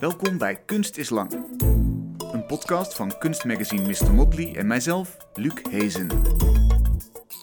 [0.00, 1.32] Welkom bij Kunst is Lang.
[2.32, 4.14] Een podcast van kunstmagazine Mr.
[4.14, 6.06] Motley en mijzelf, Luc Hezen.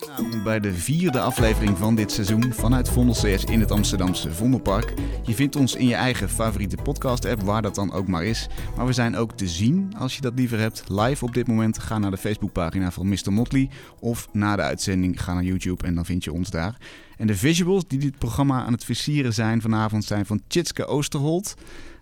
[0.08, 4.94] Nou, bij de vierde aflevering van dit seizoen vanuit Vondel CS in het Amsterdamse Vondelpark.
[5.24, 8.48] Je vindt ons in je eigen favoriete podcast-app, waar dat dan ook maar is.
[8.76, 11.80] Maar we zijn ook te zien, als je dat liever hebt, live op dit moment.
[11.80, 13.34] Ga naar de Facebookpagina van Mr.
[13.34, 13.70] Motley
[14.00, 16.78] of na de uitzending ga naar YouTube en dan vind je ons daar.
[17.18, 21.56] En de visuals die dit programma aan het versieren zijn vanavond zijn van Tjitske Oosterholt.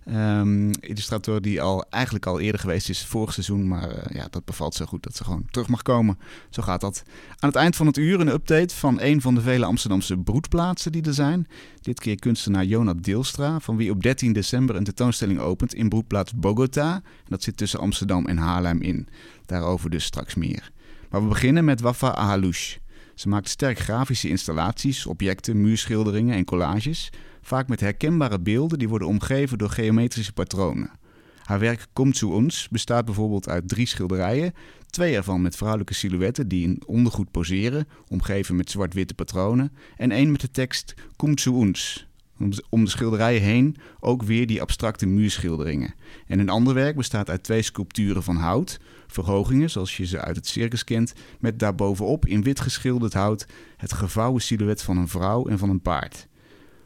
[0.05, 3.67] Um, illustrator die al eigenlijk al eerder geweest is vorig seizoen.
[3.67, 6.19] Maar uh, ja, dat bevalt zo goed dat ze gewoon terug mag komen.
[6.49, 7.03] Zo gaat dat.
[7.39, 10.91] Aan het eind van het uur een update van een van de vele Amsterdamse broedplaatsen
[10.91, 11.47] die er zijn.
[11.81, 16.33] Dit keer kunstenaar Jonat Deelstra, van wie op 13 december een tentoonstelling opent in broedplaats
[16.33, 17.01] Bogota.
[17.27, 19.07] Dat zit tussen Amsterdam en Haarlem in.
[19.45, 20.71] Daarover dus straks meer.
[21.09, 22.81] Maar we beginnen met Wafa Ahalouche.
[23.15, 27.09] Ze maakt sterk grafische installaties, objecten, muurschilderingen en collages
[27.43, 30.91] vaak met herkenbare beelden die worden omgeven door geometrische patronen.
[31.43, 34.53] Haar werk Komt zu bestaat bijvoorbeeld uit drie schilderijen,
[34.89, 40.31] twee ervan met vrouwelijke silhouetten die in ondergoed poseren, omgeven met zwart-witte patronen, en één
[40.31, 42.07] met de tekst Komt zu ons.
[42.69, 45.93] Om de schilderijen heen ook weer die abstracte muurschilderingen.
[46.27, 50.35] En een ander werk bestaat uit twee sculpturen van hout, verhogingen zoals je ze uit
[50.35, 55.47] het circus kent, met daarbovenop in wit geschilderd hout het gevouwen silhouet van een vrouw
[55.47, 56.27] en van een paard.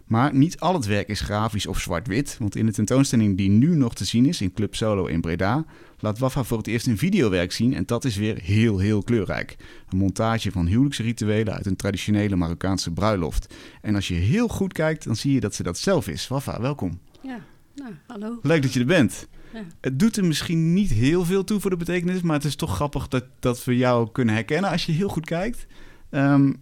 [0.07, 3.75] Maar niet al het werk is grafisch of zwart-wit, want in de tentoonstelling die nu
[3.75, 5.65] nog te zien is in Club Solo in Breda,
[5.99, 9.55] laat Wafa voor het eerst een videowerk zien en dat is weer heel, heel kleurrijk.
[9.89, 13.53] Een montage van huwelijksrituelen uit een traditionele Marokkaanse bruiloft.
[13.81, 16.27] En als je heel goed kijkt, dan zie je dat ze dat zelf is.
[16.27, 16.99] Wafa, welkom.
[17.21, 17.39] Ja,
[17.75, 18.39] nou, hallo.
[18.41, 19.27] Leuk dat je er bent.
[19.53, 19.63] Ja.
[19.81, 22.75] Het doet er misschien niet heel veel toe voor de betekenis, maar het is toch
[22.75, 25.67] grappig dat, dat we jou kunnen herkennen als je heel goed kijkt.
[26.11, 26.55] Um,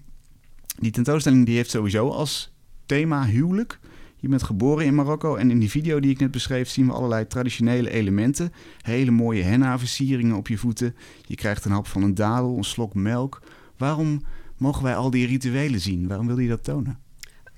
[0.80, 2.55] die tentoonstelling die heeft sowieso als
[2.86, 3.80] thema huwelijk.
[4.16, 6.94] Je bent geboren in Marokko en in die video die ik net beschreef zien we
[6.94, 8.54] allerlei traditionele elementen.
[8.82, 10.96] Hele mooie henna-versieringen op je voeten.
[11.28, 13.42] Je krijgt een hap van een dadel, een slok melk.
[13.78, 14.24] Waarom
[14.58, 16.08] mogen wij al die rituelen zien?
[16.08, 17.00] Waarom wil je dat tonen?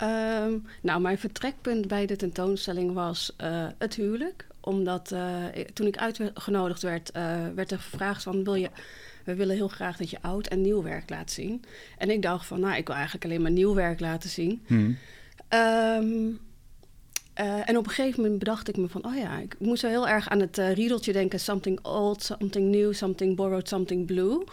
[0.01, 4.47] Um, nou, mijn vertrekpunt bij de tentoonstelling was uh, het huwelijk.
[4.59, 8.69] Omdat uh, toen ik uitgenodigd werd, uh, werd er gevraagd van wil je
[9.27, 11.63] we willen heel graag dat je oud en nieuw werk laat zien.
[11.97, 14.61] En ik dacht van, nou, ik wil eigenlijk alleen maar nieuw werk laten zien.
[14.65, 14.97] Hmm.
[15.49, 16.39] Um,
[17.39, 19.87] uh, en op een gegeven moment bedacht ik me van, oh ja, ik moest zo
[19.87, 24.43] heel erg aan het uh, riedeltje denken: something old, something new, something borrowed, something blue.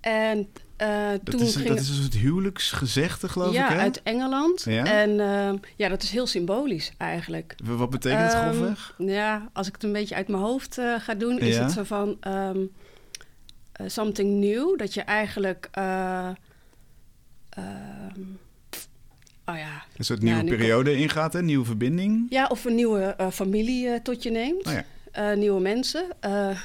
[0.00, 0.38] En
[0.82, 3.78] uh, dat toen is, ging dat is het huwelijksgezegde, geloof ja, ik, hè?
[3.80, 4.62] uit Engeland.
[4.62, 4.84] Ja?
[4.84, 7.54] En uh, ja, dat is heel symbolisch eigenlijk.
[7.64, 8.94] Wat betekent het um, grofweg?
[8.98, 11.62] Ja, als ik het een beetje uit mijn hoofd ga doen, is Ja.
[11.62, 12.70] het zo van um,
[13.86, 14.78] something new.
[14.78, 15.70] Dat je eigenlijk...
[15.78, 16.36] Um,
[19.48, 19.84] oh ja.
[19.96, 22.26] Een soort Ja, nieuwe kom- periode ingaat, een nieuwe verbinding.
[22.30, 24.66] ja, of een nieuwe uh, familie uh, tot je neemt.
[24.66, 24.84] Oh ja.
[25.32, 26.06] Uh, nieuwe mensen.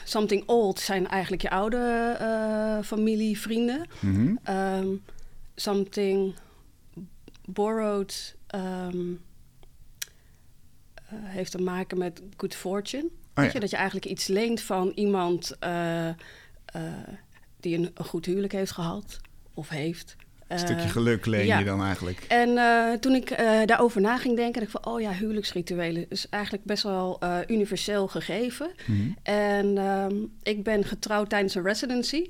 [0.03, 3.85] Something old zijn eigenlijk je oude familie, vrienden.
[3.99, 4.35] Mhm.
[4.49, 5.01] Um,
[5.55, 6.33] something
[7.45, 9.21] borrowed um,
[11.13, 13.07] uh, heeft te maken met good fortune.
[13.33, 13.51] Weet ja.
[13.53, 15.57] je, dat je eigenlijk iets leent van iemand
[17.59, 19.19] die een, een goed huwelijk heeft gehad
[19.53, 20.15] of heeft.
[20.47, 21.59] Een stukje Uh, geluk leen ja.
[21.59, 22.25] je dan eigenlijk.
[22.27, 26.05] En uh, toen ik uh, daarover na ging denken, dacht ik van, oh ja, huwelijksrituelen
[26.09, 28.71] is eigenlijk best wel uh, universeel gegeven.
[28.85, 29.01] Mhm.
[29.23, 32.29] En um, ik ben getrouwd tijdens een residency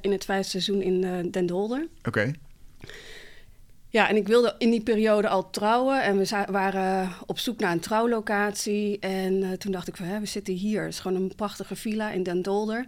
[0.00, 1.86] in het vijfde seizoen in Den Dolder.
[2.02, 2.32] Oké.
[3.88, 7.72] Ja, en ik wilde in die periode al trouwen en we waren op zoek naar
[7.72, 8.98] een trouwlocatie.
[8.98, 10.82] En toen dacht ik van, hè, we zitten hier.
[10.82, 12.86] Het is gewoon een prachtige villa in Den Dolder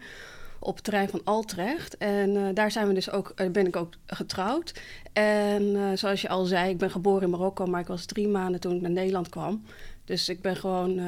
[0.59, 1.97] op het terrein van Altrecht.
[1.97, 4.81] En uh, daar zijn we dus ook, uh, ben ik ook getrouwd.
[5.13, 8.29] En uh, zoals je al zei, ik ben geboren in Marokko, maar ik was drie
[8.29, 9.63] maanden toen ik naar Nederland kwam.
[10.05, 11.01] Dus ik ben gewoon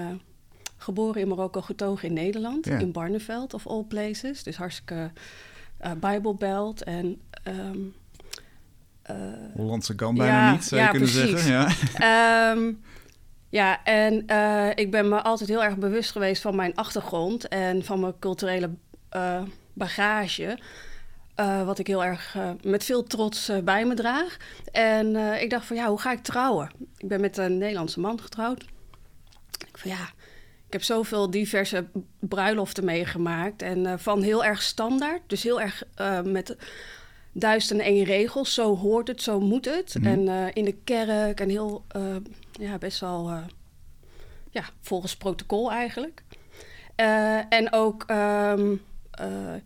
[0.76, 2.78] geboren in Marokko, getogen in Nederland, Ja.
[2.78, 4.42] in Barneveld of all places.
[4.42, 5.10] Dus hartstikke
[6.00, 7.20] Bijbelbelt en...
[7.48, 7.94] Um,
[9.54, 11.42] Hollandse kan bijna ja, niet, zou je kunnen precies.
[11.42, 11.74] zeggen.
[11.98, 12.50] Ja.
[12.50, 12.80] Um,
[13.60, 14.14] ja, en
[14.74, 18.70] ik ben me altijd heel erg bewust geweest van mijn achtergrond en van mijn culturele
[19.16, 20.58] uh, bagage.
[21.40, 24.36] Uh, wat ik heel erg uh, met veel trots bij me draag.
[24.72, 26.70] En ik dacht van ja, hoe ga ik trouwen?
[26.96, 28.62] Ik ben met een Nederlandse man getrouwd.
[29.68, 30.02] Ik van ja,
[30.66, 31.86] ik heb zoveel diverse
[32.18, 33.62] bruiloften meegemaakt.
[33.62, 35.82] En van heel erg standaard, dus heel erg
[36.24, 36.56] met
[37.32, 38.54] duizend en één regels.
[38.54, 39.94] Zo hoort het, zo moet het.
[39.98, 40.06] Mhm.
[40.06, 41.84] En in de kerk en heel,
[42.52, 43.30] ja, best wel,
[44.50, 46.22] ja, volgens protocol eigenlijk.
[47.48, 48.78] En ook um, uh,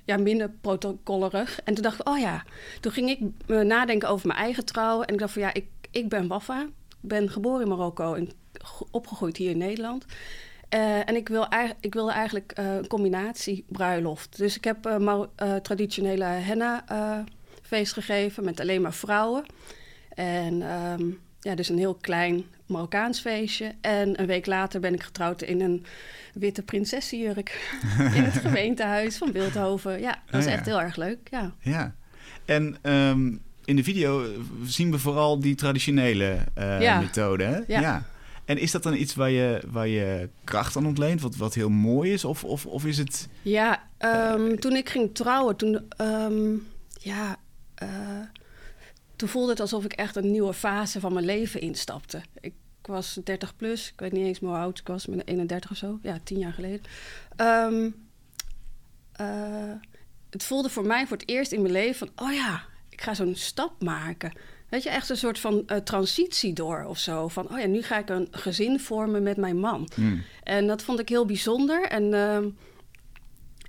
[0.05, 1.61] ja, minder protocollerig.
[1.65, 2.45] En toen dacht ik, oh ja,
[2.81, 5.07] toen ging ik uh, nadenken over mijn eigen trouwen.
[5.07, 6.63] En ik dacht van ja, ik, ik ben Wafa.
[6.89, 8.31] Ik ben geboren in Marokko en
[8.91, 10.05] opgegroeid hier in Nederland.
[10.75, 11.47] Uh, en ik, wil,
[11.81, 14.37] ik wilde eigenlijk een combinatie bruiloft.
[14.37, 15.23] Dus ik heb uh,
[15.63, 19.45] traditionele henna-feest gegeven met alleen maar vrouwen.
[20.15, 23.75] En um, ja, dus een heel klein Marokkaans feestje.
[23.81, 25.85] En een week later ben ik getrouwd in een
[26.35, 27.79] witte prinsessenjurk.
[28.17, 30.01] in het gemeentehuis van Beeldhoven.
[30.01, 31.29] Ja, dat is oh echt heel erg leuk.
[31.31, 31.55] Ja.
[31.61, 31.95] ja.
[32.45, 34.27] En um, in de video
[34.65, 36.39] zien we vooral die traditionele
[36.81, 37.01] ja.
[37.01, 37.45] methode.
[37.45, 37.57] Hè?
[37.67, 37.81] Ja.
[37.81, 38.07] ja.
[38.45, 41.69] En is dat dan iets waar je, waar je kracht aan ontleent, wat, wat heel
[41.69, 42.25] mooi is?
[42.25, 43.29] Of, of, of is het.
[43.43, 45.81] Ja, um, toen ik ging trouwen, toen.
[46.01, 46.67] Um,
[47.01, 47.37] ja.
[47.83, 47.89] Uh,
[49.17, 52.23] toen voelde het alsof ik echt een nieuwe fase van mijn leven instapte.
[52.41, 52.53] Ik
[52.87, 55.77] was 30 plus, ik weet niet eens meer hoe oud ik was, met 31 of
[55.77, 55.99] zo.
[56.03, 56.83] Ja, tien jaar geleden.
[57.37, 57.95] Um,
[59.21, 59.73] uh,
[60.31, 63.15] het voelde voor mij voor het eerst in mijn leven van, oh ja, ik ga
[63.15, 64.33] zo'n stap maken.
[64.69, 67.29] Weet je, echt een soort van uh, transitie door of zo.
[67.29, 69.89] Van, oh ja, nu ga ik een gezin vormen met mijn man.
[69.97, 70.23] Mm.
[70.43, 71.89] En dat vond ik heel bijzonder.
[71.89, 72.39] En, uh,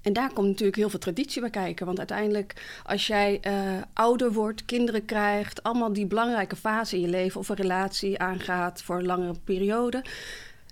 [0.04, 1.86] en daar komt natuurlijk heel veel traditie bij kijken.
[1.86, 5.64] Want uiteindelijk, als jij uh, ouder wordt, kinderen krijgt...
[5.64, 7.40] allemaal die belangrijke fase in je leven...
[7.40, 10.04] of een relatie aangaat voor een langere periode...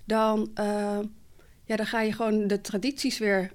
[0.04, 0.98] dan, uh,
[1.64, 3.50] ja, dan ga je gewoon de tradities weer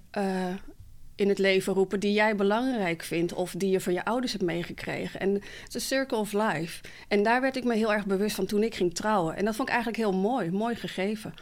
[1.18, 4.44] in het leven roepen die jij belangrijk vindt of die je van je ouders hebt
[4.44, 5.20] meegekregen.
[5.20, 6.84] En het is een circle of life.
[7.08, 9.36] En daar werd ik me heel erg bewust van toen ik ging trouwen.
[9.36, 11.34] En dat vond ik eigenlijk heel mooi, mooi gegeven.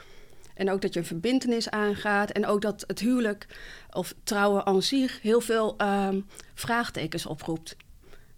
[0.55, 2.31] En ook dat je een verbindenis aangaat.
[2.31, 3.47] En ook dat het huwelijk
[3.91, 6.07] of trouwen aan zich heel veel uh,
[6.53, 7.75] vraagtekens oproept.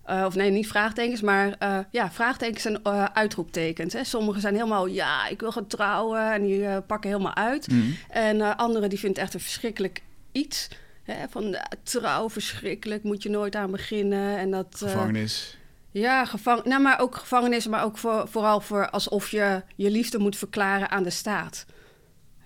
[0.10, 3.94] Uh, of nee, niet vraagtekens, maar uh, ja, vraagtekens en uh, uitroeptekens.
[3.94, 4.04] Hè.
[4.04, 6.34] Sommigen zijn helemaal, ja, ik wil gaan trouwen.
[6.34, 7.72] En die pakken helemaal uit.
[7.72, 7.96] Mm.
[8.10, 10.68] En anderen die vinden het echt een verschrikkelijk iets.
[11.04, 14.38] Hè, van trouw, verschrikkelijk, moet je nooit aan beginnen.
[14.38, 15.58] En dat, gevangenis.
[15.92, 20.20] Ja, gevang nou, maar ook gevangenis, maar ook voor, vooral voor alsof je je liefde
[20.20, 21.66] moet verklaren aan de staat.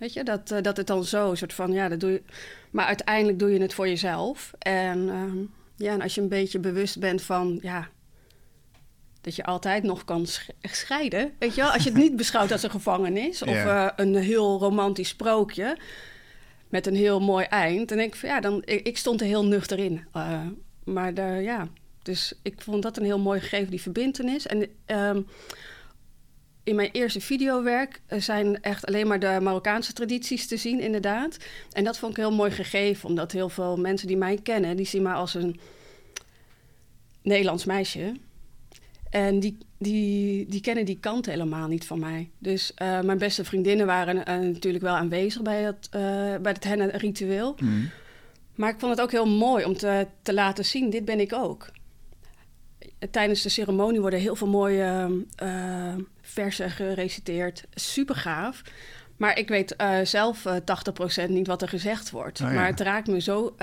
[0.01, 2.21] Weet je, dat, uh, dat het dan zo, soort van, ja, dat doe je.
[2.71, 4.51] Maar uiteindelijk doe je het voor jezelf.
[4.59, 5.37] En, ehm,
[5.75, 7.89] ja, en als je een beetje bewust bent van, ja,
[9.21, 10.25] dat je altijd nog kan
[10.61, 11.31] scheiden.
[11.39, 13.91] Weet je wel, als je het niet beschouwt als een gevangenis of yeah.
[13.95, 15.77] een heel romantisch sprookje
[16.69, 17.91] met een heel mooi eind.
[17.91, 20.05] En denk ik ja, dan, ik, ik stond er heel nuchter in.
[20.15, 20.41] Uh,
[20.83, 21.67] maar de, ja,
[22.01, 24.47] dus ik vond dat een heel mooi gegeven, die verbindenis.
[24.47, 25.27] En um,
[26.63, 31.37] in mijn eerste videowerk zijn echt alleen maar de Marokkaanse tradities te zien, inderdaad.
[31.71, 34.85] En dat vond ik heel mooi gegeven, omdat heel veel mensen die mij kennen, die
[34.85, 35.59] zien mij als een
[37.21, 38.13] Nederlands meisje.
[39.09, 42.29] En die, die, die kennen die kant helemaal niet van mij.
[42.37, 46.01] Dus uh, mijn beste vriendinnen waren uh, natuurlijk wel aanwezig bij het, uh,
[46.41, 47.55] bij het henna-ritueel.
[47.59, 47.89] Mm.
[48.55, 51.33] Maar ik vond het ook heel mooi om te, te laten zien, dit ben ik
[51.33, 51.69] ook.
[53.11, 55.09] Tijdens de ceremonie worden heel veel mooie
[56.31, 57.63] versen gereciteerd.
[57.73, 58.61] Super gaaf.
[59.17, 62.41] Maar ik weet zelf 80% niet wat er gezegd wordt.
[62.41, 62.53] Oh, ja.
[62.53, 63.55] Maar het raakt me zo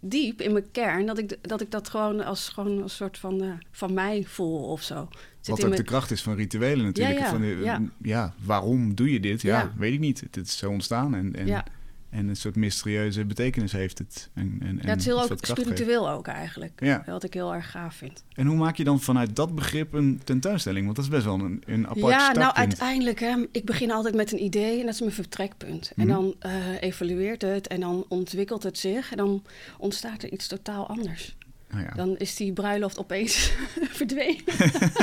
[0.00, 3.60] diep in mijn kern dat ik dat, ik dat gewoon als gewoon een soort van,
[3.70, 5.08] van mij voel of zo.
[5.40, 5.80] Zit Wat ook mijn...
[5.80, 7.18] de kracht is van rituelen natuurlijk.
[7.18, 8.34] Ja, ja, van, ja.
[8.44, 9.42] waarom doe je dit?
[9.42, 10.20] Ja, weet ik niet.
[10.20, 11.64] Het, het is zo ontstaan en, en,
[12.10, 14.30] en een soort mysterieuze betekenis heeft het.
[14.34, 16.80] En, en, ja, het is heel ook spiritueel ook eigenlijk.
[16.84, 17.02] Ja.
[17.06, 18.24] Wat ik heel erg gaaf vind.
[18.34, 20.84] En hoe maak je dan vanuit dat begrip een tentoonstelling?
[20.84, 22.36] Want dat is best wel een, een apart Ja, startpunt.
[22.44, 25.92] nou uiteindelijk, hè, ik begin altijd met een idee en dat is mijn vertrekpunt.
[25.96, 26.14] En Mhm.
[26.14, 29.42] dan uh, evalueert het en dan ontwikkelt het zich en dan
[29.78, 31.36] ontstaat er iets totaal anders.
[31.70, 31.90] Nou ja.
[31.94, 33.52] Dan is die bruiloft opeens
[34.00, 34.42] verdwenen.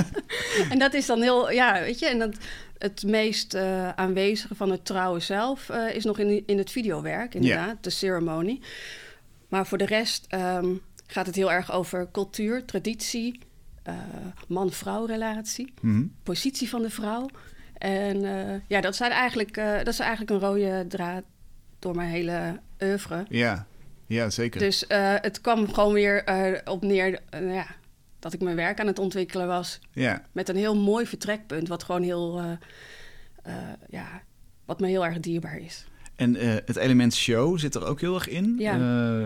[0.72, 2.38] en dat is dan heel, ja, weet je, en dat,
[2.80, 7.34] het meest uh, aanwezige van het trouwen zelf uh, is nog in, in het videowerk,
[7.36, 8.62] inderdaad, de ceremonie.
[9.50, 10.74] Maar voor de rest ehm,
[11.08, 13.40] gaat het heel erg over cultuur, traditie,
[13.88, 13.94] uh,
[14.48, 16.04] man-vrouw relatie, Mhm.
[16.24, 17.30] positie van de vrouw.
[17.78, 18.22] En
[18.68, 21.24] ja, dat, zijn eigenlijk, dat is eigenlijk een rode draad
[21.80, 23.26] door mijn hele oeuvre.
[23.30, 23.68] ja.
[24.08, 24.60] ja, zeker.
[24.60, 24.86] Dus
[25.22, 26.24] het kwam gewoon weer
[26.66, 27.66] op neer ja,
[28.30, 29.80] dat ik mijn werk aan het ontwikkelen was.
[29.92, 30.22] ja.
[30.32, 32.52] Met een heel mooi vertrekpunt, wat gewoon heel, uh,
[33.48, 33.54] uh,
[33.90, 34.22] ja,
[34.66, 35.86] wat me heel erg dierbaar is.
[36.16, 38.56] En uh, het element show zit er ook heel erg in.
[38.58, 38.80] Ja.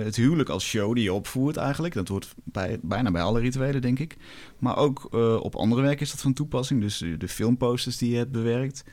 [0.04, 1.94] Het huwelijk als show die je opvoert eigenlijk.
[1.94, 4.18] Dat hoort bij, bijna bij alle rituelen, denk ik.
[4.58, 6.82] Maar ook op andere werken is dat van toepassing.
[6.82, 8.84] Dus de filmposters die je hebt bewerkt.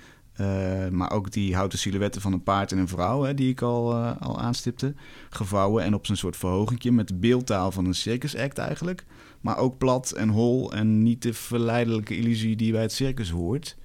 [0.40, 3.62] Uh, maar ook die houten silhouetten van een paard en een vrouw, hè, die ik
[3.62, 4.94] al, uh, al aanstipte.
[5.30, 9.04] Gevouwen en op zo'n soort verhogingje met de beeldtaal van een circus act eigenlijk.
[9.40, 13.76] Maar ook plat en hol en niet de verleidelijke illusie die bij het circus hoort.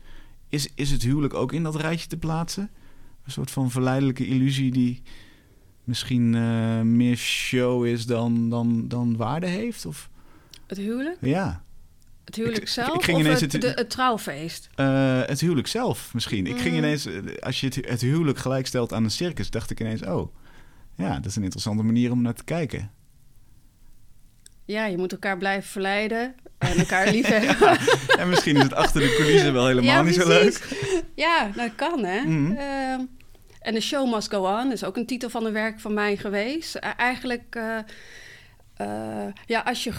[0.47, 2.69] Is, is het huwelijk ook in dat rijtje te plaatsen?
[3.25, 5.01] Een soort van verleidelijke illusie die
[5.83, 9.85] misschien uh, meer show is dan, dan, dan waarde heeft?
[9.85, 10.09] Of?
[10.67, 11.17] Het huwelijk?
[11.21, 11.63] Ja.
[12.25, 14.69] Het huwelijk zelf ik of het, het, het trouwfeest?
[14.75, 16.47] Uh, het huwelijk zelf misschien.
[16.47, 16.77] Ik ging mm.
[16.77, 17.07] ineens,
[17.39, 20.35] als je het, het huwelijk gelijkstelt aan een circus, dacht ik ineens, oh,
[20.95, 22.91] ja, dat is een interessante manier om naar te kijken.
[24.65, 27.77] Ja, je moet elkaar blijven verleiden en elkaar lief hebben.
[28.19, 30.67] en misschien is het achter de coulissen wel helemaal niet zo leuk.
[31.15, 32.21] Ja, dat kan hè.
[32.21, 32.55] Mhm.
[32.55, 33.01] Ehm,
[33.59, 36.17] en The Show Must Go On is ook een titel van een werk van mij
[36.17, 36.75] geweest.
[36.75, 37.77] eigenlijk, uh,
[38.81, 39.91] uh, ja, als je,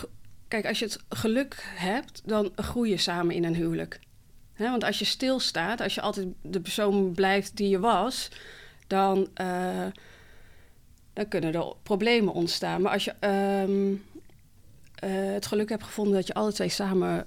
[0.49, 4.00] kijk, als je het geluk hebt, dan groei je samen in een huwelijk.
[4.56, 8.28] want als je stilstaat, als je altijd de persoon blijft die je was,
[8.87, 9.87] dan, uh,
[11.12, 12.83] dan kunnen er problemen ontstaan.
[12.83, 13.14] Maar als je
[13.68, 14.02] um,
[15.01, 17.27] het geluk hebt gevonden dat je alle twee samen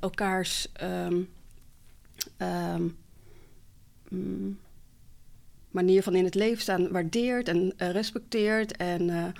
[0.00, 0.68] elkaars.
[0.82, 1.28] Um,
[2.38, 2.98] um,
[5.70, 9.34] manier van in het leven staan waardeert en respecteert en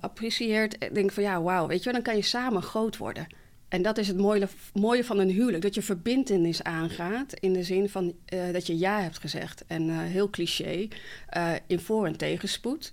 [0.00, 0.84] apprecieert.
[0.84, 3.26] Ik denk van ja, wauw, weet je dan kan je samen groot worden.
[3.68, 7.62] En dat is het mooie, mooie van een huwelijk, dat je verbindenis aangaat in de
[7.62, 8.14] zin van
[8.52, 9.64] dat je ja hebt gezegd.
[9.66, 10.88] En heel cliché,
[11.66, 12.92] in voor- en tegenspoed.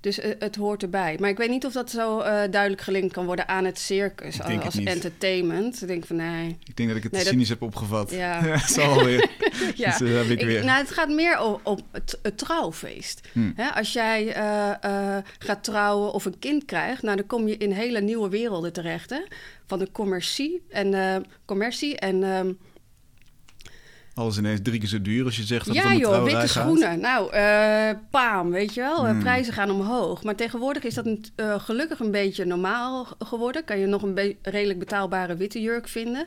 [0.00, 1.16] Dus uh, het hoort erbij.
[1.20, 4.42] Maar ik weet niet of dat zo uh, duidelijk gelinkt kan worden aan het circus
[4.42, 5.82] als entertainment.
[5.82, 6.58] Ik denk van nee.
[6.64, 8.10] Ik denk dat ik het nee, cynisch heb opgevat.
[8.10, 9.30] Ja, ja zal weer.
[9.74, 9.98] ja.
[9.98, 10.64] Dus, uh, ik weer.
[10.64, 13.28] nou, het gaat meer op, op het, het, trouwfeest.
[13.32, 13.52] Hmm.
[13.56, 14.34] Hè, als jij
[15.38, 19.10] gaat trouwen of een kind krijgt, nou, dan kom je in hele nieuwe werelden terecht.
[19.10, 19.20] Hè?
[19.66, 22.52] Van de commercie en commercie en ehm,
[24.20, 26.46] alles ineens drie keer zo duur als je zegt dat ja, het om joh, witte
[26.46, 27.00] schoenen.
[27.00, 29.06] Nou, uh, paam, weet je wel.
[29.06, 29.18] Hmm.
[29.18, 30.22] Prijzen gaan omhoog.
[30.22, 33.64] Maar tegenwoordig is dat een, uh, gelukkig een beetje normaal geworden.
[33.64, 36.26] Kan je nog een redelijk betaalbare witte jurk vinden.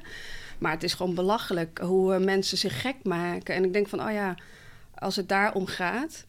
[0.58, 3.56] Maar het is gewoon belachelijk hoe uh, mensen zich gek maken.
[3.56, 4.36] En ik denk van, oh ja,
[4.96, 6.24] als het daarom gaat...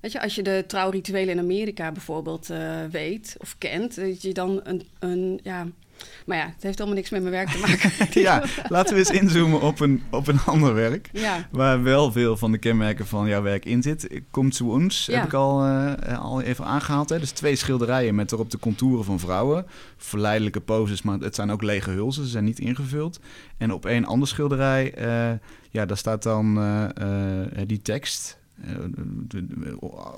[0.00, 2.50] Weet je, als je de trouwrituelen in Amerika bijvoorbeeld
[2.90, 3.96] weet of kent...
[3.96, 5.66] dat je dan een, een ja,
[6.26, 8.20] maar ja, het heeft allemaal niks met mijn werk te maken.
[8.22, 11.08] ja, laten we eens inzoomen op een, op een ander werk.
[11.12, 11.48] Ja.
[11.50, 14.20] Waar wel veel van de kenmerken van jouw werk in zit.
[14.30, 17.08] Komt zu ons, heb ik al, uh, al even aangehaald.
[17.08, 17.18] Hè?
[17.18, 19.66] Dus twee schilderijen met erop de contouren van vrouwen.
[19.96, 22.24] Verleidelijke poses, maar het zijn ook lege hulzen.
[22.24, 23.20] Ze zijn niet ingevuld.
[23.58, 25.38] En op een ander schilderij, uh,
[25.70, 26.86] ja, daar staat dan uh,
[27.66, 28.38] die tekst...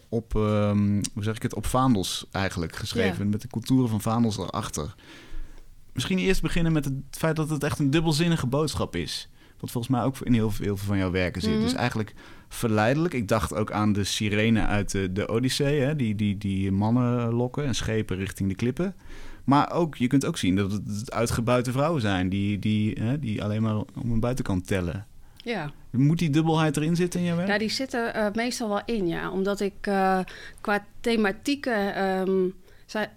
[0.08, 3.28] op, um, hoe zeg ik het, op vaandels eigenlijk geschreven.
[3.28, 4.94] Met de contouren van vaandels erachter
[5.94, 9.28] misschien eerst beginnen met het feit dat het echt een dubbelzinnige boodschap is.
[9.60, 11.52] Wat volgens mij ook in heel veel van jouw werken zit.
[11.52, 11.60] Mhm.
[11.60, 12.14] Dus eigenlijk
[12.48, 13.14] verleidelijk.
[13.14, 15.96] Ik dacht ook aan de sirene uit de, de Odyssee, hè?
[15.96, 18.94] Die, die, die mannen lokken en schepen richting de klippen.
[19.44, 23.42] Maar ook, je kunt ook zien dat het uitgebuite vrouwen zijn die, die, hè, die
[23.42, 25.06] alleen maar om een buitenkant tellen.
[25.36, 25.72] Ja.
[25.90, 27.48] Moet die dubbelheid erin zitten in jouw werk?
[27.48, 29.30] Ja, die zitten uh, meestal wel in, ja.
[29.30, 30.18] Omdat ik uh,
[30.60, 32.04] qua thematieken...
[32.04, 32.54] Um,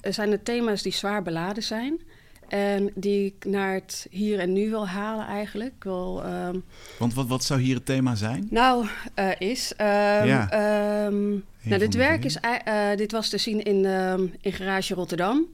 [0.01, 2.01] zijn het thema's die zwaar beladen zijn.
[2.47, 5.83] En die ik naar het hier en nu wil halen eigenlijk.
[5.83, 6.63] Wil, um...
[6.99, 8.47] Want wat, wat zou hier het thema zijn?
[8.49, 9.71] Nou, uh, is...
[9.71, 11.05] Um, ja.
[11.05, 12.37] um, nou, dit werk is...
[12.67, 13.85] Uh, dit was te zien in,
[14.41, 15.45] in Garage Rotterdam.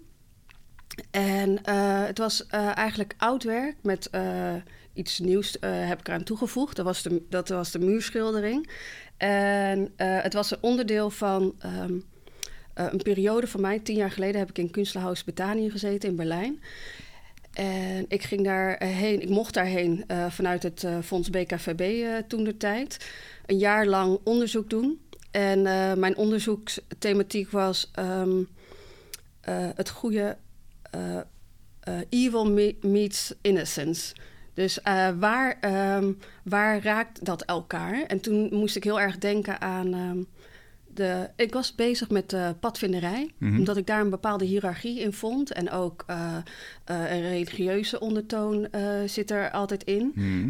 [1.12, 4.10] En uh, het was eigenlijk oud werk met
[4.94, 6.76] iets nieuws heb ik eraan toegevoegd.
[6.76, 8.70] Dat was de, dat was de muurschildering.
[9.18, 11.56] En het was een onderdeel van...
[12.80, 16.16] Uh, een periode van mij, tien jaar geleden, heb ik in Kunstlerhaus Betanië gezeten in
[16.16, 16.62] Berlijn.
[17.54, 22.58] En ik ging daarheen, ik mocht daarheen uh, vanuit het uh, Fonds BKVB toen de
[22.58, 23.14] tijd.
[23.46, 25.02] Een jaar lang onderzoek doen.
[25.32, 25.62] En
[26.00, 28.48] mijn onderzoeksthematiek was um,
[29.76, 30.38] het goede
[32.10, 32.52] evil
[32.82, 34.16] meets innocence.
[34.54, 34.80] Dus
[35.20, 35.58] waar,
[35.96, 38.04] um, waar raakt dat elkaar?
[38.08, 40.28] En toen moest ik heel erg denken aan um,
[40.94, 43.58] de, ik was bezig met uh, padvinderij, mhm.
[43.58, 45.52] omdat ik daar een bepaalde hiërarchie in vond.
[45.52, 46.38] En ook uh,
[46.92, 48.68] uh, een religieuze ondertoon
[49.06, 50.12] zit er altijd in.
[50.16, 50.42] Mm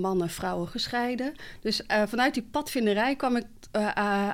[0.00, 1.32] mannen, vrouwen gescheiden.
[1.60, 3.44] Dus vanuit die padvinderij kwam ik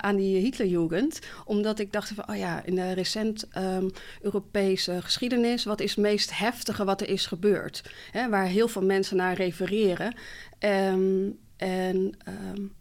[0.01, 1.21] aan die Hitlerjugend.
[1.45, 5.65] Omdat ik dacht van, oh ja, in de recent um, Europese geschiedenis...
[5.65, 7.93] wat is het meest heftige wat er is gebeurd?
[8.11, 10.15] Hè, waar heel veel mensen naar refereren.
[10.59, 12.17] Um, en...
[12.55, 12.73] Um,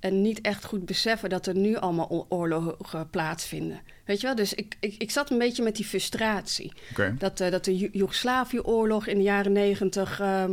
[0.00, 3.80] en niet echt goed beseffen dat er nu allemaal oorlogen plaatsvinden.
[4.04, 4.36] Weet je wel?
[4.36, 6.72] Dus ik, ik, ik zat een beetje met die frustratie.
[7.18, 10.44] Dat, uh, dat de Joegoslavië-oorlog in de jaren negentig uh,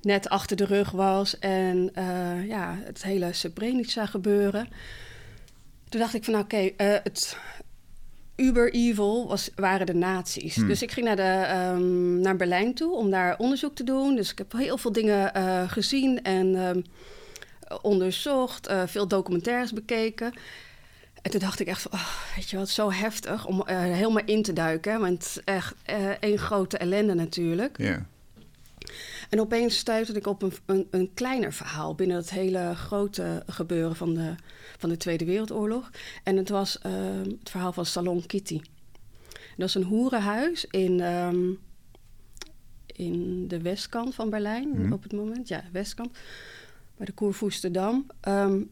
[0.00, 1.38] net achter de rug was.
[1.38, 4.68] En uh, ja, het hele Srebrenica gebeuren.
[5.88, 7.36] Toen dacht ik van, nou, oké, okay, uh, het
[8.36, 10.54] uber-evil was, waren de nazi's.
[10.54, 10.66] Hmm.
[10.66, 14.16] Dus ik ging naar, de, um, naar Berlijn toe om daar onderzoek te doen.
[14.16, 15.32] Dus ik heb heel veel dingen
[15.70, 16.54] gezien en...
[16.54, 16.84] Um,
[17.82, 20.32] onderzocht, uh, veel documentaires bekeken.
[21.22, 24.42] En toen dacht ik echt van, oh, weet je wat, zo heftig om helemaal in
[24.42, 25.00] te duiken.
[25.00, 27.78] Want het is echt uh, één grote ellende natuurlijk.
[27.78, 28.06] Ja.
[29.30, 33.96] En opeens stuitte ik op een, een, een, kleiner verhaal binnen het hele grote gebeuren
[33.96, 34.34] van de,
[34.78, 35.90] van de Tweede Wereldoorlog.
[36.22, 36.92] En het was uh,
[37.22, 38.60] het verhaal van Salon Kitty.
[39.56, 41.58] Dat is een hoerenhuis in, um,
[42.86, 44.92] in de westkant van Berlijn Mhm.
[44.92, 45.48] op het moment.
[45.48, 46.18] Ja, westkant.
[46.96, 48.06] Bij de Kurfürstendamm.
[48.28, 48.70] Um,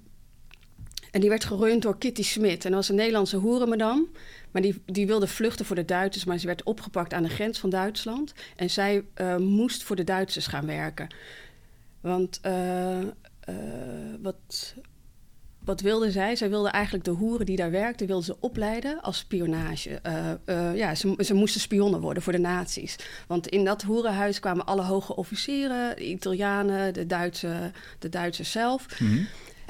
[1.11, 2.65] en die werd gerund door Kitty Smit.
[2.65, 4.09] En dat was een Nederlandse hoerenmadam.
[4.51, 6.25] Maar die, die wilde vluchten voor de Duitsers.
[6.25, 8.33] Maar ze werd opgepakt aan de grens van Duitsland.
[8.57, 11.15] En zij uh, moest voor de Duitsers gaan werken.
[12.01, 12.99] Want uh,
[14.23, 14.75] wat,
[15.65, 16.37] wat wilde zij?
[16.37, 18.07] Zij wilde eigenlijk de hoeren die daar werkten...
[18.07, 20.01] wilde ze opleiden als spionage.
[20.75, 22.97] ja, ze, ze moesten spionnen worden voor de nazi's.
[23.27, 25.97] Want in dat hoerenhuis kwamen alle hoge officieren...
[25.97, 29.01] de Italianen, de, Duitse, de Duitsers zelf...
[29.01, 29.25] Mhm.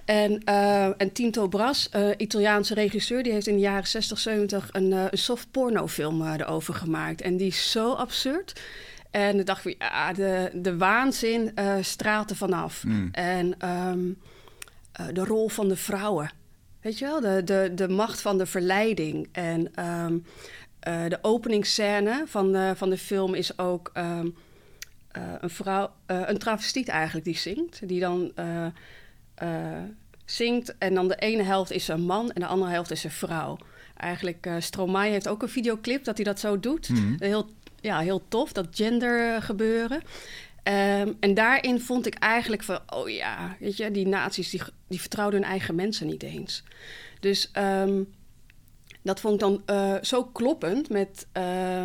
[0.05, 4.69] En, uh, en Tinto Brass, uh, Italiaanse regisseur, die heeft in de jaren 60, 70
[4.73, 7.21] een, uh, een soft pornofilm erover gemaakt.
[7.21, 8.61] En die is zo absurd.
[9.11, 12.85] En ik dacht van ja, de, de waanzin straalt er vanaf.
[12.85, 13.09] Mm.
[13.13, 14.19] En um,
[15.13, 16.31] de rol van de vrouwen.
[16.81, 19.29] Weet je wel, de, de, de macht van de verleiding.
[19.33, 20.25] En um,
[21.09, 24.35] de openingsscène van, van de film is ook um,
[25.41, 27.89] een vrouw, een travestiet eigenlijk, die zingt.
[27.89, 28.33] Die dan.
[30.25, 30.79] Zingt.
[30.79, 33.59] En dan de ene helft is een man en de andere helft is een vrouw.
[33.97, 36.89] Eigenlijk, Stromae heeft ook een videoclip dat hij dat zo doet.
[36.89, 37.15] Mhm.
[37.19, 40.03] Heel, ja, heel tof, dat gender gebeuren.
[40.65, 45.01] Um, en daarin vond ik eigenlijk van, oh ja, weet je, die nazi's die, die
[45.01, 46.63] vertrouwden hun eigen mensen niet eens.
[47.21, 48.15] Dus um,
[49.03, 51.85] dat vond ik dan uh, zo kloppend met uh,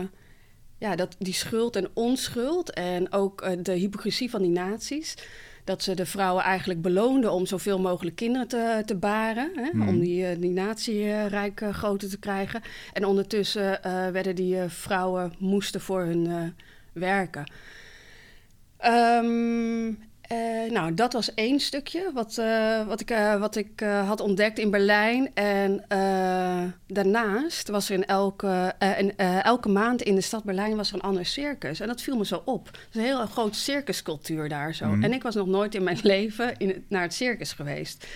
[0.78, 5.16] ja, dat, die schuld en onschuld en ook uh, de hypocrisie van die nazi's
[5.64, 9.52] dat ze de vrouwen eigenlijk beloonden om zoveel mogelijk kinderen te, te baren.
[9.56, 9.88] Hè, Mhm.
[9.88, 12.62] Om die, die nazi-rijk uh, groter te krijgen.
[12.94, 13.80] En ondertussen
[14.12, 16.54] werden die vrouwen moesten voor hun
[16.94, 17.52] werken.
[18.86, 20.06] Um,
[20.70, 22.36] nou, dat was één stukje wat,
[22.88, 25.36] wat ik, wat ik had ontdekt in Berlijn.
[25.36, 25.86] En
[26.88, 31.02] daarnaast was er in elke, in, elke maand in de stad Berlijn was er een
[31.02, 31.80] ander circus.
[31.80, 32.66] En dat viel me zo op.
[32.66, 34.86] Het is een hele grote circuscultuur daar zo.
[34.86, 35.04] Mhm.
[35.04, 38.08] En ik was nog nooit in mijn leven in naar het circus geweest.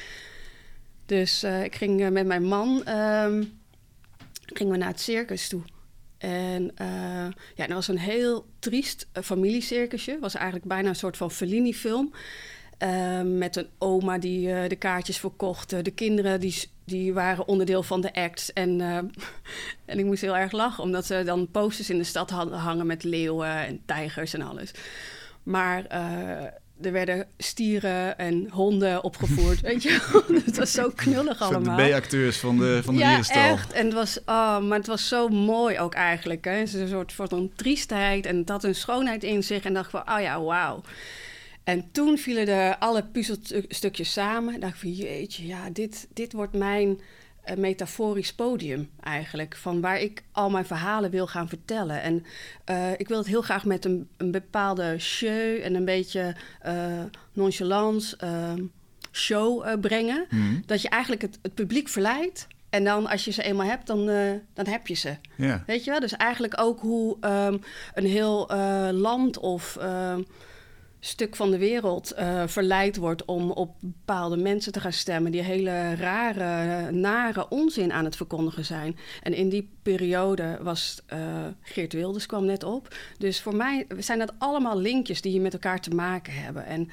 [1.05, 3.59] Dus ik ging met mijn man um,
[4.53, 5.61] gingen we naar het circus toe.
[6.21, 10.17] En uh, ja, dat was een heel triest uh, familiecircusje.
[10.19, 12.13] was eigenlijk bijna een soort van Fellini-film.
[12.83, 15.85] Uh, met een oma die uh, de kaartjes verkocht.
[15.85, 18.53] De kinderen die, die waren onderdeel van de act.
[18.53, 18.81] En,
[19.85, 22.85] en ik moest heel erg lachen, omdat ze dan posters in de stad hadden hangen
[22.85, 24.71] met leeuwen en tijgers en alles.
[25.43, 25.85] Maar
[26.81, 29.89] er werden stieren en honden opgevoerd, weet je.
[30.45, 31.77] het was zo knullig allemaal.
[31.77, 33.41] De B-acteurs van de, van de ja, dierenstal.
[33.41, 33.71] echt.
[33.71, 36.45] En het was, oh, maar het was zo mooi ook eigenlijk.
[36.45, 36.51] Hè.
[36.51, 39.63] Het is een soort van triestheid en het had een schoonheid in zich.
[39.63, 40.81] En dacht van, oh ja, wauw.
[41.63, 44.53] En toen vielen er alle puzzelstukjes samen.
[44.53, 46.99] En dacht ik van, jeetje, ja, dit, dit wordt mijn
[47.49, 49.55] uh, metaforisch podium eigenlijk.
[49.55, 52.01] Van waar ik al mijn verhalen wil gaan vertellen.
[52.01, 52.25] En
[52.69, 57.03] uh, ik wil het heel graag met een, een bepaalde show en een beetje uh,
[57.33, 58.17] nonchalance
[59.11, 60.25] show brengen.
[60.29, 60.61] Mhm.
[60.65, 62.47] Dat je eigenlijk het, het publiek verleidt.
[62.69, 64.05] En dan als je ze eenmaal hebt, dan,
[64.53, 65.15] dan heb je ze.
[65.65, 65.99] Weet je wel?
[65.99, 67.61] Dus eigenlijk ook hoe um,
[67.93, 68.49] een heel
[68.91, 70.17] land of uh,
[71.03, 75.41] stuk van de wereld uh, verleid wordt om op bepaalde mensen te gaan stemmen die
[75.41, 78.97] hele rare, nare onzin aan het verkondigen zijn.
[79.21, 81.19] En in die periode was uh,
[81.61, 82.95] Geert Wilders kwam net op.
[83.17, 86.65] Dus voor mij zijn dat allemaal linkjes die met elkaar te maken hebben.
[86.65, 86.89] En,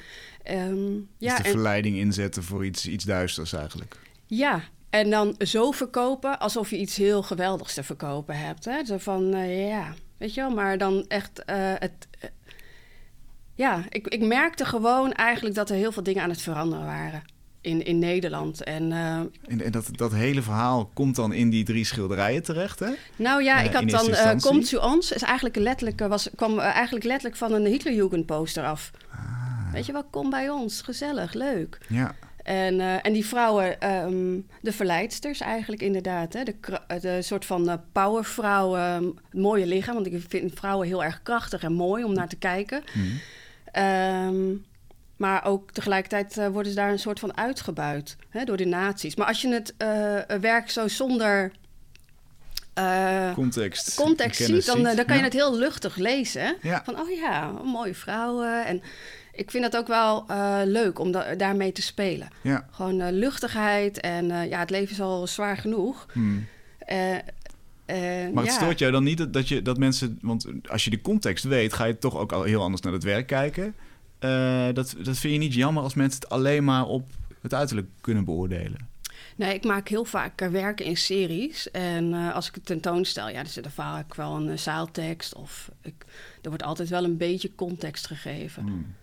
[0.51, 3.97] um, dus ja, de en, verleiding inzetten voor iets, iets duisters eigenlijk.
[4.27, 8.65] ja, en dan zo verkopen alsof je iets heel geweldigs te verkopen hebt.
[8.65, 8.85] Hè?
[8.85, 12.09] Zo van, uh, ja, weet je wel, maar dan echt uh, het...
[13.59, 17.23] Ja, ik, ik merkte gewoon eigenlijk dat er heel veel dingen aan het veranderen waren
[17.61, 18.63] in, in Nederland.
[18.63, 19.31] En, uh, en,
[19.65, 22.91] en dat, dat hele verhaal komt dan in die drie schilderijen terecht, hè?
[23.17, 24.31] Nou ja, Uh, ik had in dan uh?
[24.41, 28.91] Komt zu ons, is eigenlijk letterlijk, was, kwam eigenlijk letterlijk van een Hitlerjugend poster af.
[29.11, 29.73] Ah.
[29.73, 31.79] Weet je wel, kom bij ons, gezellig, leuk.
[31.89, 32.15] Ja.
[32.43, 36.33] En, en die vrouwen, um, de verleidsters eigenlijk inderdaad.
[36.33, 36.43] Hè?
[36.43, 36.55] De,
[37.01, 39.95] de soort van powervrouwen, mooie lichaam.
[39.95, 42.83] Want ik vind vrouwen heel erg krachtig en mooi om naar te kijken.
[42.95, 43.21] Mm.
[43.73, 44.67] Um,
[45.17, 49.17] maar ook tegelijkertijd uh, worden ze daar een soort van uitgebuit hè, door de nazi's.
[49.17, 51.53] Maar als je het uh, werk zo zonder
[52.79, 55.15] uh, context, context ziet, dan, dan kan ja.
[55.15, 56.43] je het heel luchtig lezen.
[56.43, 56.53] Hè?
[56.63, 56.83] Ja.
[56.85, 58.67] Van, oh ja, mooie vrouwen.
[58.67, 58.83] En
[59.33, 60.25] ik vind dat ook wel
[60.65, 62.29] leuk om da daarmee te spelen.
[62.43, 62.67] Ja.
[62.71, 66.07] Gewoon luchtigheid en ja, het leven is al zwaar genoeg.
[66.13, 66.47] Hmm.
[68.33, 68.61] Maar het ja.
[68.61, 70.19] stoort jou dan niet dat, dat, je, dat mensen...
[70.23, 73.05] Want als je de context weet, ga je toch ook al heel anders naar het
[73.05, 73.75] werk kijken.
[74.75, 78.25] dat, dat vind je niet jammer als mensen het alleen maar op het uiterlijk kunnen
[78.25, 78.89] beoordelen?
[79.37, 81.71] Nee, ik maak heel vaak werken in series.
[81.71, 85.35] En uh, als ik het tentoonstel, ja, er zit er vaak wel een zaaltekst.
[85.35, 86.05] Of ik,
[86.43, 88.63] er wordt altijd wel een beetje context gegeven.
[88.63, 88.95] Hmm.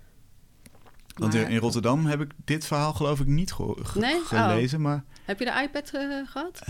[1.16, 4.22] Want maar, in Rotterdam heb ik dit verhaal geloof ik niet ge ge nee?
[4.26, 4.78] gelezen.
[4.78, 4.84] Oh.
[4.84, 6.62] Maar, heb je de iPad uh, gehad?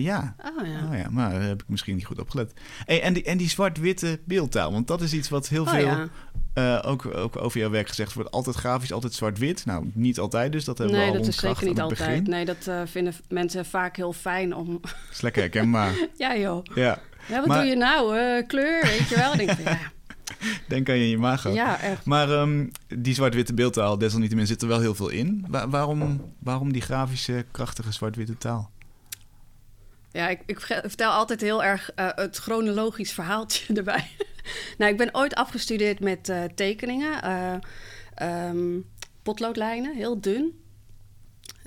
[0.00, 0.34] ja.
[0.58, 0.88] Oh, ja.
[0.90, 1.10] Oh, ja.
[1.10, 2.52] Maar daar heb ik misschien niet goed opgelet.
[2.84, 4.72] Hey, en die, en die zwart-witte beeldtaal.
[4.72, 5.86] Want dat is iets wat heel oh, veel...
[5.86, 6.08] Ja.
[6.54, 9.64] Uh, ook, ook over jouw werk gezegd wordt altijd grafisch, altijd zwart-wit.
[9.64, 12.08] Nou, niet altijd, dus dat hebben nee, we al dat is zeker niet altijd.
[12.08, 12.22] Begin.
[12.22, 14.78] Nee, dat uh, vinden mensen vaak heel fijn om.
[14.80, 15.94] Dat is lekker herkenbaar.
[16.16, 16.64] ja, joh.
[16.74, 16.98] Ja.
[17.28, 17.60] ja wat maar...
[17.60, 18.18] doe je nou?
[18.18, 19.36] Uh, kleur, weet je wel?
[19.36, 19.78] Denk ik, ja.
[20.68, 21.50] Denk aan je imago.
[21.50, 22.04] Ja, echt.
[22.04, 25.44] Maar um, die zwart-witte beeldtaal, desalniettemin zit er wel heel veel in.
[25.48, 28.70] Wa waarom, waarom die grafische, krachtige zwart-witte taal?
[30.12, 34.10] Ja, ik, ik, vertel altijd heel erg uh, het chronologisch verhaaltje erbij.
[34.78, 37.24] nou, ik ben ooit afgestudeerd met uh, tekeningen.
[38.20, 38.84] Uh, um,
[39.22, 40.61] potloodlijnen, heel dun.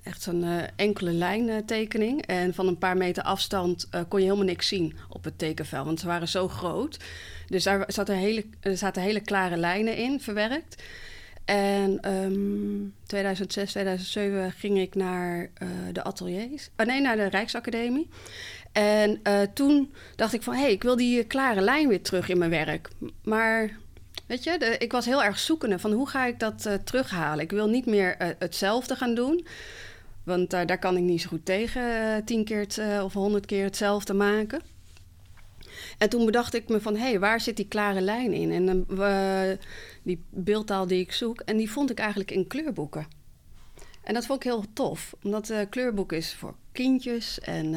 [0.06, 2.26] Echt zo'n enkele lijn tekening.
[2.26, 5.86] En van een paar meter afstand kon je helemaal niks zien op het tekenvel.
[5.86, 7.00] Want ze waren zo groot.
[7.48, 10.84] Dus daar zaten hele, er zaten hele klare lijnen in, verwerkt.
[11.46, 16.70] En um, 2006, 2007 ging ik naar uh, de ateliers.
[16.78, 18.10] Oh, nee, naar de Rijksacademie.
[18.72, 22.30] En uh, toen dacht ik van, hé, hey, ik wil die klare lijn weer terug
[22.30, 22.89] in mijn werk.
[23.24, 23.78] Maar,
[24.26, 27.44] weet je, ik was heel erg zoekende van hoe ga ik dat uh, terughalen?
[27.44, 29.46] Ik wil niet meer hetzelfde gaan doen.
[30.25, 34.13] Want daar kan ik niet zo goed tegen, tien keer het, of honderd keer hetzelfde
[34.13, 34.61] maken.
[35.97, 38.51] En toen bedacht ik me van, hé, hey, waar zit die klare lijn in?
[38.51, 39.57] En uh,
[40.03, 43.07] die beeldtaal die ik zoek, en die vond ik eigenlijk in kleurboeken.
[44.03, 47.39] En dat vond ik heel tof, omdat uh, kleurboek is voor kindjes.
[47.39, 47.73] En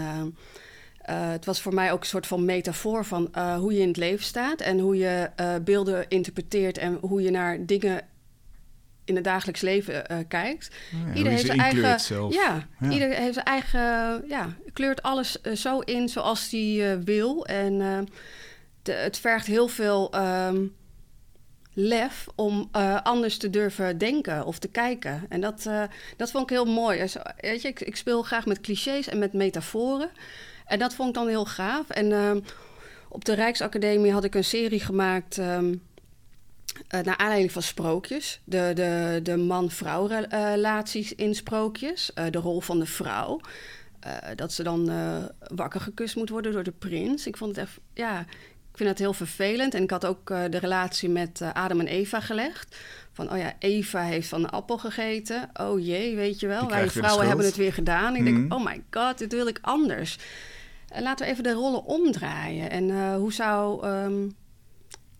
[1.02, 4.24] het was voor mij ook een soort van metafoor van hoe je in het leven
[4.24, 4.60] staat...
[4.60, 5.30] en hoe je
[5.64, 8.06] beelden interpreteert en hoe je naar dingen
[9.08, 10.70] in het dagelijks leven uh, kijkt.
[10.94, 12.00] Oh ja, ieder heeft zijn eigen.
[12.00, 12.34] Zelf.
[12.34, 13.80] Ja, ja, ieder heeft zijn eigen.
[14.28, 17.46] Ja, kleurt alles uh, zo in zoals hij uh, wil.
[17.46, 18.08] En
[18.82, 20.74] de, het vergt heel veel um,
[21.72, 22.68] lef om
[23.02, 25.26] anders te durven denken of te kijken.
[25.28, 25.68] En dat,
[26.16, 26.98] dat vond ik heel mooi.
[26.98, 30.10] Dus, weet je, ik, ik, speel graag met clichés en met metaforen.
[30.66, 31.88] En dat vond ik dan heel gaaf.
[31.88, 32.40] En ehm,
[33.08, 35.36] op de Rijksacademie had ik een serie gemaakt.
[35.36, 35.82] Um,
[36.94, 38.40] uh, naar aanleiding van sprookjes.
[38.44, 42.10] De, de, de man-vrouw relaties in sprookjes.
[42.14, 43.40] Uh, de rol van de vrouw.
[44.06, 44.90] Uh, dat ze dan
[45.54, 47.26] wakker gekust moet worden door de prins.
[47.26, 48.20] Ik vond het echt, ja,
[48.70, 49.74] ik vind het heel vervelend.
[49.74, 52.76] En ik had ook de relatie met Adam en Eva gelegd.
[53.12, 55.50] Van, oh ja, Eva heeft van een appel gegeten.
[55.54, 56.68] Oh jee, weet je wel.
[56.68, 58.14] Wij vrouwen hebben het weer gedaan.
[58.14, 58.24] Ik mm.
[58.24, 60.18] denk, oh my god, dit wil ik anders.
[60.98, 62.70] laten we even de rollen omdraaien.
[62.70, 63.86] En hoe zou...
[63.86, 64.36] Um,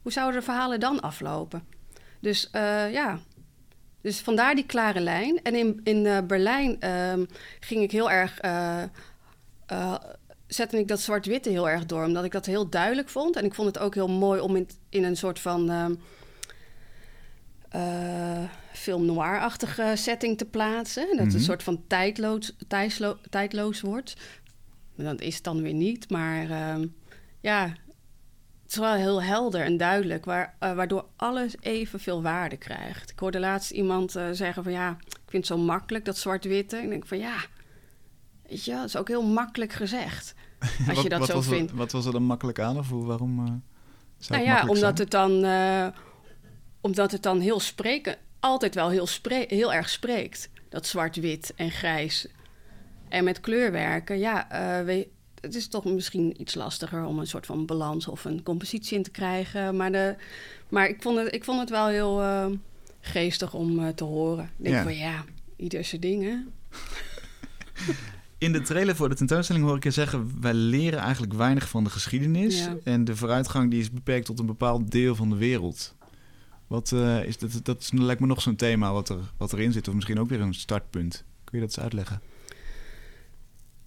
[0.02, 1.64] hoe zouden de verhalen dan aflopen?
[2.20, 3.18] Dus uh, ja,
[4.00, 5.42] dus vandaar die klare lijn.
[5.42, 7.26] En in, in uh, Berlijn um,
[7.60, 8.44] ging ik heel erg.
[8.44, 9.94] Uh,
[10.46, 13.36] zette ik dat zwart-witte heel erg door, omdat ik dat heel duidelijk vond.
[13.36, 15.70] En ik vond het ook heel mooi om in, in een soort van.
[15.70, 16.00] Um,
[18.72, 21.02] film noir-achtige setting te plaatsen.
[21.02, 21.26] Dat mm -hmm.
[21.26, 24.16] het een soort van tijdloos, tijdlo, tijdloos wordt.
[24.94, 26.86] Dat is het dan weer niet, maar uh,
[27.40, 27.72] ja,
[28.68, 33.10] het is wel heel helder en duidelijk, waar, uh, waardoor alles evenveel waarde krijgt.
[33.10, 36.76] Ik hoorde laatst iemand uh, zeggen van ja, ik vind het zo makkelijk dat zwart-witte.
[36.76, 37.36] Ik denk van ja,
[38.48, 40.34] weet je, dat is ook heel makkelijk gezegd.
[40.60, 41.70] Als wat, je dat wat zo was vindt.
[41.70, 43.38] Er, wat was er dan makkelijk aan of waarom?
[43.38, 43.52] Uh,
[44.28, 44.94] nou ja, omdat zijn?
[44.94, 45.92] het dan,
[46.80, 50.50] omdat het dan heel spreken, altijd wel heel, heel erg spreekt.
[50.68, 52.26] Dat zwart-wit en grijs.
[53.08, 54.46] En met kleurwerken, ja,
[54.84, 55.08] we,
[55.40, 59.02] het is toch misschien iets lastiger om een soort van balans of een compositie in
[59.02, 59.76] te krijgen.
[59.76, 60.16] Maar, de,
[60.68, 62.46] maar ik, vond het, ik vond het wel heel uh,
[63.00, 64.44] geestig om uh, te horen.
[64.44, 64.82] Ik denk Ja.
[64.82, 65.24] van ja,
[65.56, 66.52] ieder zijn dingen.
[68.38, 70.40] In de trailer voor de tentoonstelling hoor ik je zeggen...
[70.40, 72.58] wij leren eigenlijk weinig van de geschiedenis...
[72.58, 72.76] Ja.
[72.84, 75.94] en de vooruitgang die is beperkt tot een bepaald deel van de wereld.
[76.66, 79.72] Wat uh, is dat, dat is, lijkt me nog zo'n thema wat, er, wat erin
[79.72, 79.88] zit...
[79.88, 81.24] of misschien ook weer een startpunt.
[81.44, 82.20] Kun je dat eens uitleggen?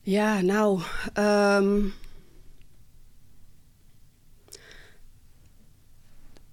[0.02, 0.82] Ja, nou.
[1.18, 1.94] Um,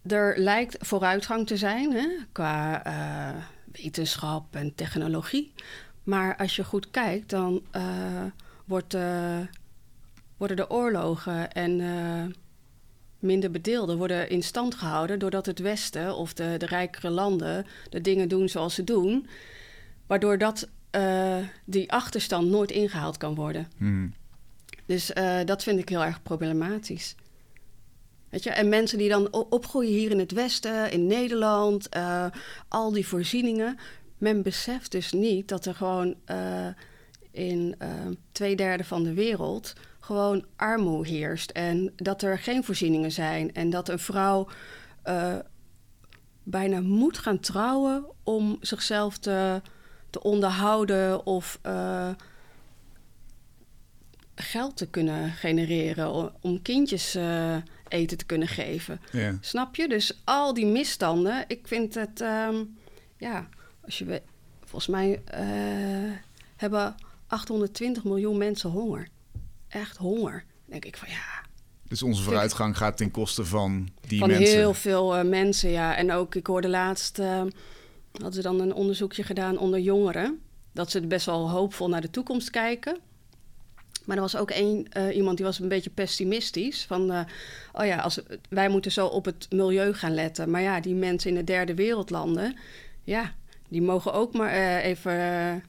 [0.06, 5.52] er lijkt vooruitgang te zijn hè, qua uh, wetenschap en technologie.
[6.02, 8.24] Maar als je goed kijkt, dan uh,
[8.64, 9.38] wordt, uh,
[10.36, 11.80] worden de oorlogen en
[13.18, 18.00] minder bedeelden worden in stand gehouden doordat het Westen of de, de rijkere landen de
[18.00, 19.28] dingen doen zoals ze doen,
[20.06, 23.68] waardoor dat, uh, die achterstand nooit ingehaald kan worden.
[23.76, 24.14] Hmm.
[24.86, 27.14] Dus uh, dat vind ik heel erg problematisch.
[28.28, 32.26] Weet je, en mensen die dan opgroeien hier in het Westen, in Nederland, uh,
[32.68, 33.78] al die voorzieningen.
[34.18, 36.16] Men beseft dus niet dat er gewoon
[37.30, 37.76] in
[38.32, 41.50] twee derde van de wereld gewoon armoede heerst.
[41.50, 43.54] En dat er geen voorzieningen zijn.
[43.54, 44.48] En dat een vrouw
[46.42, 49.62] bijna moet gaan trouwen om zichzelf te,
[50.10, 52.10] te onderhouden of uh,
[54.34, 56.32] geld te kunnen genereren.
[56.42, 57.56] Om kindjes uh,
[57.88, 59.00] eten te kunnen geven.
[59.12, 59.34] Yeah.
[59.40, 59.88] Snap je?
[59.88, 61.44] Dus al die misstanden.
[61.46, 62.76] Ik vind het, um,
[63.16, 63.48] ja,
[63.84, 64.22] als je
[64.60, 65.22] volgens mij
[66.56, 66.94] hebben
[67.26, 69.08] 820 miljoen mensen honger
[69.68, 70.32] echt honger.
[70.32, 71.46] Dan denk ik van ja.
[71.88, 74.46] Dus onze vooruitgang gaat ten koste van die van mensen?
[74.46, 75.96] Van heel veel mensen, ja.
[75.96, 77.42] En ook, ik hoorde laatst, uh,
[78.22, 80.40] hadden ze dan een onderzoekje gedaan onder jongeren.
[80.72, 82.96] Dat ze best wel hoopvol naar de toekomst kijken.
[84.04, 86.84] Maar er was ook één, uh, iemand die was een beetje pessimistisch.
[86.84, 87.26] Van,
[87.72, 90.50] oh ja, als, wij moeten zo op het milieu gaan letten.
[90.50, 92.56] Maar ja, die mensen in de derde wereldlanden...
[93.04, 93.34] ja,
[93.68, 95.62] die mogen ook maar even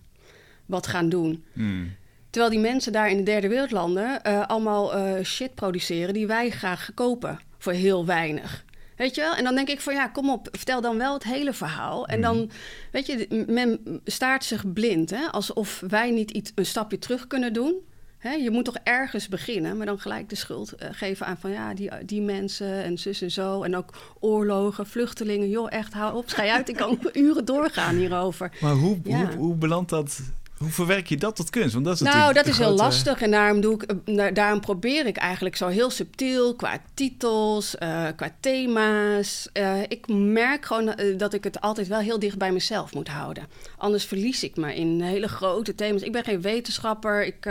[0.66, 1.44] wat gaan doen.
[1.54, 1.96] Hmm.
[2.30, 7.40] Terwijl die mensen daar in de derde wereldlanden allemaal shit produceren die wij graag kopen
[7.58, 8.66] voor heel weinig.
[9.00, 9.36] Weet je wel?
[9.36, 12.08] En dan denk ik van ja, kom op, vertel dan wel het hele verhaal.
[12.08, 12.48] En dan, Mhm.
[12.92, 15.26] weet je, men staart zich blind, hè?
[15.32, 17.74] alsof wij niet iets, een stapje terug kunnen doen.
[18.18, 18.32] Hè?
[18.34, 21.74] Je moet toch ergens beginnen, maar dan gelijk de schuld uh, geven aan van ja,
[21.74, 23.64] die, die mensen en zus en zo.
[23.64, 25.50] En ook oorlogen, vluchtelingen.
[25.50, 26.70] Joh, echt, hou op, schij uit.
[26.70, 28.52] Ik kan uren doorgaan hierover.
[28.62, 29.18] Maar hoe, Ja.
[29.26, 30.20] hoe, hoe belandt dat
[30.60, 31.74] hoe verwerk je dat tot kunst?
[31.74, 33.22] Want dat is nou, dat is heel lastig.
[33.22, 38.06] En daarom, doe ik, eh, daarom probeer ik eigenlijk zo heel subtiel qua titels, eh,
[38.16, 39.50] qua thema's.
[39.54, 43.48] Eh, ik merk gewoon dat ik het altijd wel heel dicht bij mezelf moet houden.
[43.78, 46.02] Anders verlies ik me in hele grote thema's.
[46.02, 47.26] Ik ben geen wetenschapper.
[47.26, 47.48] Ik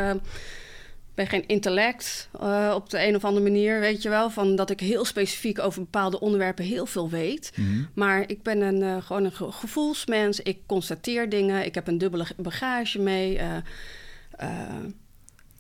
[1.18, 4.30] ben geen intellect eh, op de een of andere manier, weet je wel.
[4.30, 7.52] Van dat ik heel specifiek over bepaalde onderwerpen heel veel weet.
[7.56, 7.82] Mhm.
[7.94, 10.40] Maar ik ben een, eh, gewoon een ge- gevoelsmens.
[10.40, 11.64] Ik constateer dingen.
[11.64, 13.38] Ik heb een dubbele bagage mee.
[13.38, 13.56] eh,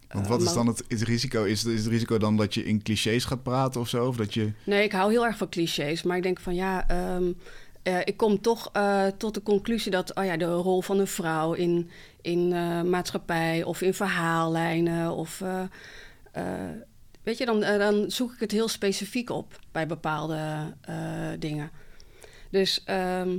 [0.08, 1.44] Want wat is dan het, het risico?
[1.44, 4.06] Is, is het risico dan dat je in clichés gaat praten of zo?
[4.06, 4.52] Of dat je...
[4.64, 6.02] Nee, ik hou heel erg van clichés.
[6.02, 7.32] Maar ik denk van ja, ehm,
[7.82, 11.06] eh, ik kom toch eh, tot de conclusie dat oh ja, de rol van een
[11.06, 15.42] vrouw in, in eh, maatschappij of in verhaallijnen of.
[17.22, 20.72] weet je, dan, dan zoek ik het heel specifiek op bij bepaalde
[21.38, 21.70] dingen.
[22.50, 23.38] Dus ehm,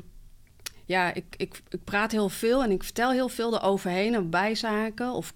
[0.86, 5.12] ja, ik, ik, ik praat heel veel en ik vertel heel veel eroverheen en bijzaken
[5.12, 5.34] of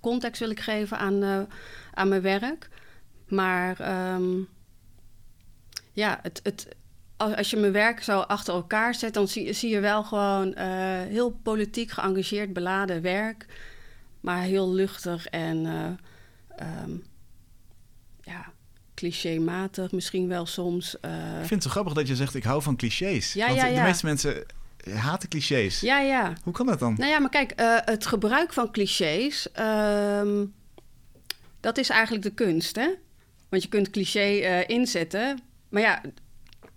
[0.00, 1.48] context wil ik geven aan,
[1.94, 2.68] aan mijn werk.
[3.28, 4.40] Maar ehm,
[5.92, 6.68] ja, het, het,
[7.18, 10.66] als je mijn werk zo achter elkaar zet, dan zie, zie je wel gewoon eh,
[11.08, 13.46] heel politiek geëngageerd beladen werk,
[14.20, 16.90] maar heel luchtig en eh, ehm,
[18.20, 18.52] ja,
[18.94, 21.00] clichématig misschien wel soms.
[21.00, 21.10] eh.
[21.40, 23.32] Ik vind het zo grappig dat je zegt, ik hou van clichés.
[23.32, 23.82] Ja, Want ja, de ja.
[23.84, 24.44] meeste mensen
[24.94, 25.80] haten clichés.
[25.80, 26.32] ja, ja.
[26.44, 26.94] Hoe kan dat dan?
[26.98, 27.52] Nou ja, maar kijk,
[27.84, 30.44] het gebruik van clichés, ehm,
[31.60, 32.88] dat is eigenlijk de kunst, hè?
[33.48, 36.00] Want je kunt cliché inzetten, maar ja,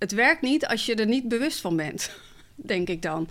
[0.02, 2.12] het werkt niet als je er niet bewust van bent,
[2.56, 3.28] denk ik dan.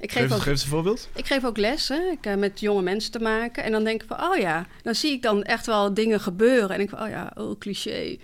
[0.00, 1.08] Ik geef, Geef, ook, geef een voorbeeld.
[1.14, 3.64] ik geef ook lessen, ik heb met jonge mensen te maken.
[3.64, 6.70] En dan denk ik van, oh ja, dan zie ik dan echt wel dingen gebeuren.
[6.70, 8.16] En ik van, oh ja, oh, cliché.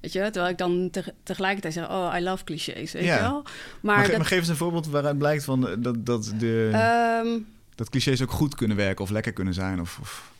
[0.00, 3.14] Weet je, terwijl ik dan te- tegelijkertijd zeg, oh, I love clichés, weet Ja.
[3.14, 3.42] je wel.
[3.42, 6.32] Maar, Maar, ge- dat, maar geef eens een voorbeeld waaruit blijkt van, eh, dat, dat,
[6.38, 7.38] de, ehm,
[7.74, 9.80] dat clichés ook goed kunnen werken of lekker kunnen zijn.
[9.80, 10.30] Of, of...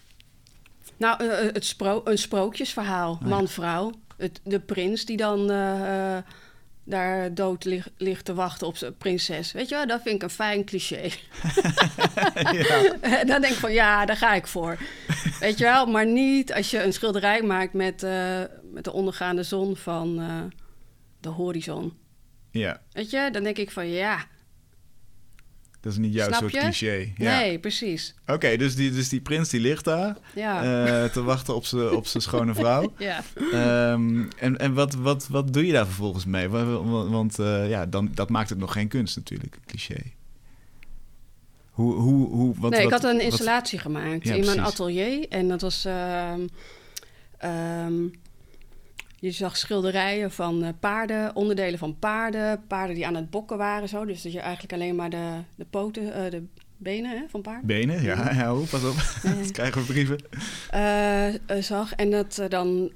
[0.97, 3.29] Nou, eh, het spro een sprookjesverhaal, Oh ja.
[4.19, 6.23] Het- De prins die dan eh, eh,
[6.85, 9.53] daar dood lig- ligt te wachten op zijn prinses.
[9.53, 11.03] Weet je wel, dat vind ik een fijn cliché.
[13.27, 14.79] dan denk ik van, ja, daar ga ik voor.
[15.41, 18.41] Weet je wel, maar niet als je een schilderij maakt met, eh,
[18.73, 20.17] met de ondergaande zon van
[21.21, 21.93] de horizon.
[22.51, 24.25] ja, Weet je, dan denk ik van, ja,
[25.89, 26.59] dat is niet jouw Snap soort je?
[26.59, 27.13] cliché.
[27.17, 27.39] Ja.
[27.39, 28.15] nee, precies.
[28.27, 30.63] Oké, dus, die, dus die prins die ligt daar Ja,
[31.05, 32.93] eh, te wachten op zijn op zijn schone vrouw.
[32.99, 33.21] ja.
[33.53, 36.49] Ehm, en en wat, wat, wat doe je daar vervolgens mee?
[36.49, 39.97] Wa- wa- Want eh, ja, dan, dat maakt het nog geen kunst natuurlijk, cliché.
[41.71, 44.57] Hoe, hoe, hoe, wat, nee, ik wat- had een wat- installatie gemaakt Ja, in mijn
[44.57, 44.73] precies.
[44.73, 45.29] atelier.
[45.29, 45.85] En dat was...
[45.85, 46.41] ehm,
[47.39, 47.95] ehm,
[49.21, 52.67] je zag schilderijen van eh, paarden, onderdelen van paarden.
[52.67, 53.89] Paarden die aan het bokken waren.
[53.89, 54.05] Zo.
[54.05, 56.43] Dus dat je eigenlijk alleen maar de, de poten, eh, de
[56.77, 58.95] benen hè, van paarden Benen, ja, ja oh, pas op.
[59.23, 60.19] Dan krijgen we brieven.
[61.47, 61.95] eh, zag.
[61.95, 62.93] En dat dan...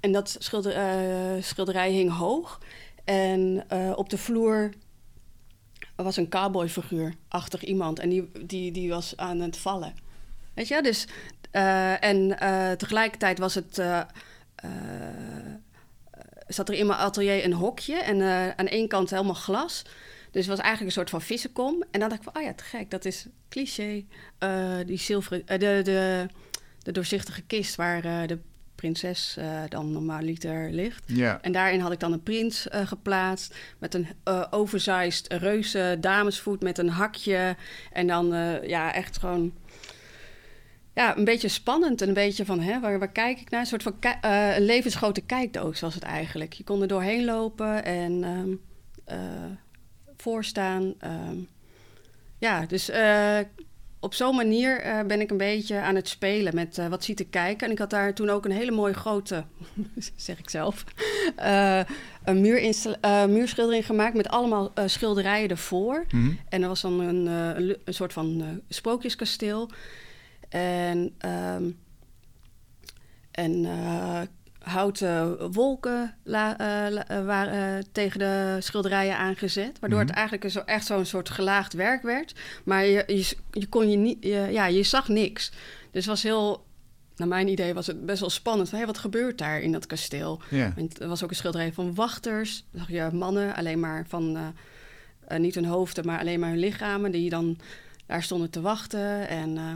[0.00, 0.74] en dat schilder,
[1.42, 2.60] schilderij hing hoog.
[3.04, 3.64] En
[3.96, 4.70] op de vloer
[5.96, 7.98] was een cowboyfiguur achter iemand.
[7.98, 9.94] En die, die, die was aan het vallen.
[10.54, 11.06] Weet je, dus...
[12.00, 12.36] en
[12.78, 13.82] tegelijkertijd was het
[16.46, 19.82] zat er in mijn atelier een hokje en uh, aan één kant helemaal glas.
[20.30, 21.84] Dus het was eigenlijk een soort van vissenkom.
[21.90, 24.04] En dan dacht ik van, oh ja, te gek, dat is cliché.
[24.44, 26.26] Uh, die zilveren, uh, de, de,
[26.82, 28.38] de doorzichtige kist waar de
[28.74, 29.36] prinses
[29.68, 31.02] dan normaliter ligt.
[31.06, 31.38] Ja.
[31.42, 34.06] En daarin had ik dan een prins geplaatst met een
[34.50, 37.56] oversized reuze damesvoet met een hakje.
[37.92, 38.26] En dan
[38.62, 39.52] ja, echt gewoon
[40.94, 43.60] ja, een beetje spannend en een beetje van, hè, waar, waar kijk ik naar?
[43.60, 46.52] Een soort van uh, een levensgrote kijkdoos was het eigenlijk.
[46.52, 48.60] Je kon er doorheen lopen en um,
[49.08, 49.16] uh,
[50.16, 50.94] voorstaan.
[51.04, 51.48] Um,
[52.38, 53.38] ja, dus uh,
[54.00, 57.66] op zo'n manier ben ik een beetje aan het spelen met wat ziet te kijken.
[57.66, 59.44] En ik had daar toen ook een hele mooie grote,
[60.16, 60.84] zeg ik zelf,
[62.24, 62.40] een
[63.28, 66.04] muurschildering gemaakt met allemaal schilderijen ervoor.
[66.10, 66.38] Mm -hmm.
[66.48, 69.70] En er was dan een, een, een soort van sprookjeskasteel.
[70.54, 71.78] En, um,
[73.30, 74.20] en uh,
[74.58, 79.78] houten wolken la, uh, waren tegen de schilderijen aangezet.
[79.80, 80.06] Waardoor mm -hmm.
[80.06, 82.34] het eigenlijk zo, echt zo'n soort gelaagd werk werd.
[82.64, 85.50] Maar je, je, je kon je niet, je, ja, je zag niks.
[85.50, 86.64] Dus het was heel
[87.16, 88.70] naar mijn idee was het best wel spannend.
[88.70, 90.42] Hey, wat gebeurt daar in dat kasteel?
[90.50, 90.78] Yeah.
[90.98, 92.64] er was ook een schilderij van wachters.
[92.70, 94.36] Dan zag je mannen alleen maar van...
[94.36, 94.46] Uh,
[95.28, 97.12] uh, niet hun hoofden, maar alleen maar hun lichamen...
[97.12, 97.58] die dan
[98.06, 99.28] daar stonden te wachten.
[99.28, 99.56] En...
[99.56, 99.74] Uh,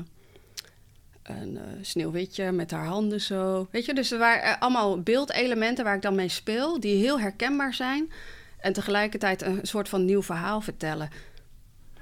[1.29, 3.69] een uh, sneeuwwitje met haar handen zo.
[3.71, 7.21] Weet je, dus er waren uh, allemaal beeldelementen waar ik dan mee speel, die heel
[7.21, 8.13] herkenbaar zijn.
[8.59, 11.09] En tegelijkertijd een soort van nieuw verhaal vertellen.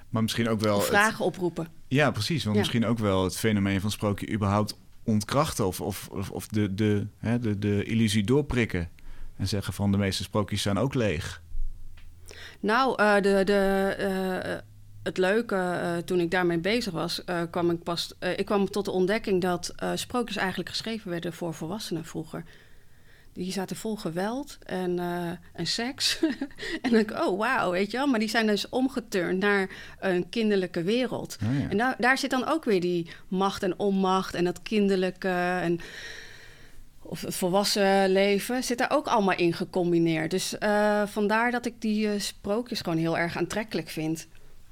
[0.08, 0.76] Maar misschien ook wel.
[0.76, 1.20] Of vragen het...
[1.20, 1.68] oproepen.
[1.88, 2.42] Ja, precies.
[2.42, 2.62] Want ja.
[2.62, 5.66] misschien ook wel het fenomeen van sprookje überhaupt ontkrachten.
[5.66, 8.90] Of, of, of, of de, de, hè, de, de illusie doorprikken.
[9.36, 11.42] En zeggen van de meeste sprookjes zijn ook leeg.
[12.60, 13.42] Nou, uh, de.
[13.44, 14.62] de
[15.06, 18.12] het leuke, uh, toen ik daarmee bezig was, uh, kwam ik pas.
[18.20, 22.44] Uh, ik kwam tot de ontdekking dat sprookjes eigenlijk geschreven werden voor volwassenen vroeger.
[23.32, 24.98] Die zaten vol geweld en,
[25.52, 26.18] en seks.
[26.22, 26.36] en
[26.82, 28.06] dan denk ik, oh wauw, weet je wel.
[28.06, 31.36] Maar die zijn dus omgeturnd naar een kinderlijke wereld.
[31.42, 31.68] Oh, ja.
[31.68, 35.28] En daar, daar zit dan ook weer die macht en onmacht en dat kinderlijke
[35.62, 35.80] en
[37.02, 40.30] of het volwassen leven, zit daar ook allemaal in gecombineerd.
[40.30, 40.54] Dus
[41.04, 44.26] vandaar dat ik die sprookjes gewoon heel erg aantrekkelijk vind.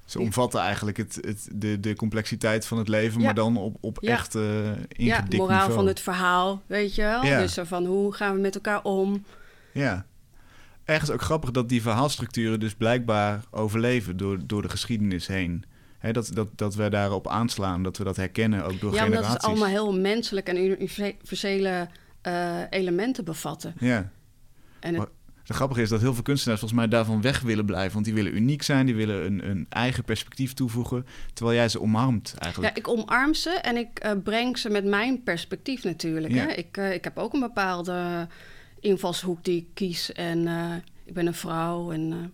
[0.04, 3.24] Ze omvatten eigenlijk het, het, de, de complexiteit van het leven, ja.
[3.24, 4.12] maar dan op, op ja.
[4.12, 4.42] echt uh,
[4.88, 5.72] Ja, moraal niveau.
[5.72, 7.24] van het verhaal, weet je wel?
[7.24, 7.40] Ja.
[7.40, 9.24] Dus van hoe gaan we met elkaar om?
[9.72, 10.06] Ja.
[10.84, 15.64] Ergens ook grappig dat die verhaalstructuren dus blijkbaar overleven door, door de geschiedenis heen.
[15.98, 19.26] He, dat, dat, dat we daarop aanslaan, dat we dat herkennen ook door ja, generaties.
[19.26, 21.88] Ja, dat het allemaal heel menselijk en universele
[22.26, 23.74] uh, elementen bevatten.
[23.78, 24.10] Ja.
[24.80, 25.08] En het,
[25.44, 27.92] het grappige is dat heel veel kunstenaars volgens mij daarvan weg willen blijven.
[27.92, 31.06] Want die willen uniek zijn, die willen een, een eigen perspectief toevoegen.
[31.32, 32.76] Terwijl jij ze omarmt eigenlijk.
[32.76, 36.34] Ja, ik omarm ze en ik uh, breng ze met mijn perspectief natuurlijk.
[36.34, 36.46] Ja.
[36.46, 36.52] Hè?
[36.52, 38.28] Ik, uh, ik heb ook een bepaalde
[38.80, 40.12] invalshoek die ik kies.
[40.12, 42.32] En uh, ik ben een vrouw en...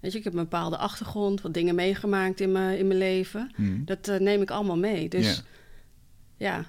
[0.00, 3.52] Weet je, ik heb een bepaalde achtergrond, wat dingen meegemaakt in mijn, in mijn leven.
[3.54, 3.84] Hmm.
[3.84, 5.08] Dat neem ik allemaal mee.
[5.08, 5.42] Dus
[6.36, 6.46] ja.
[6.46, 6.64] ja.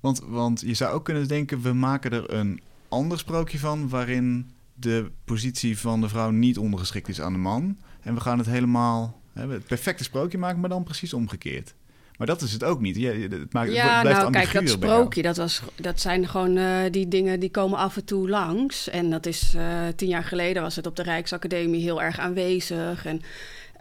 [0.00, 3.88] Want, want je zou ook kunnen denken, we maken er een ander sprookje van...
[3.88, 7.78] waarin de positie van de vrouw niet ondergeschikt is aan de man.
[8.00, 11.74] En we gaan het helemaal hè, het perfecte sprookje maken, maar dan precies omgekeerd.
[12.16, 12.96] Maar dat is het ook niet.
[12.96, 16.56] Ja, het maakt, ja het blijft nou kijk, dat sprookje, dat, was, dat zijn gewoon
[16.56, 18.88] uh, die dingen die komen af en toe langs.
[18.88, 19.62] En dat is uh,
[19.96, 23.06] tien jaar geleden was het op de Rijksacademie heel erg aanwezig.
[23.06, 23.22] En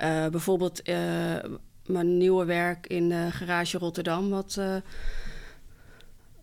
[0.01, 0.81] uh, bijvoorbeeld
[1.85, 4.61] mijn nieuwe werk in de garage Rotterdam, wat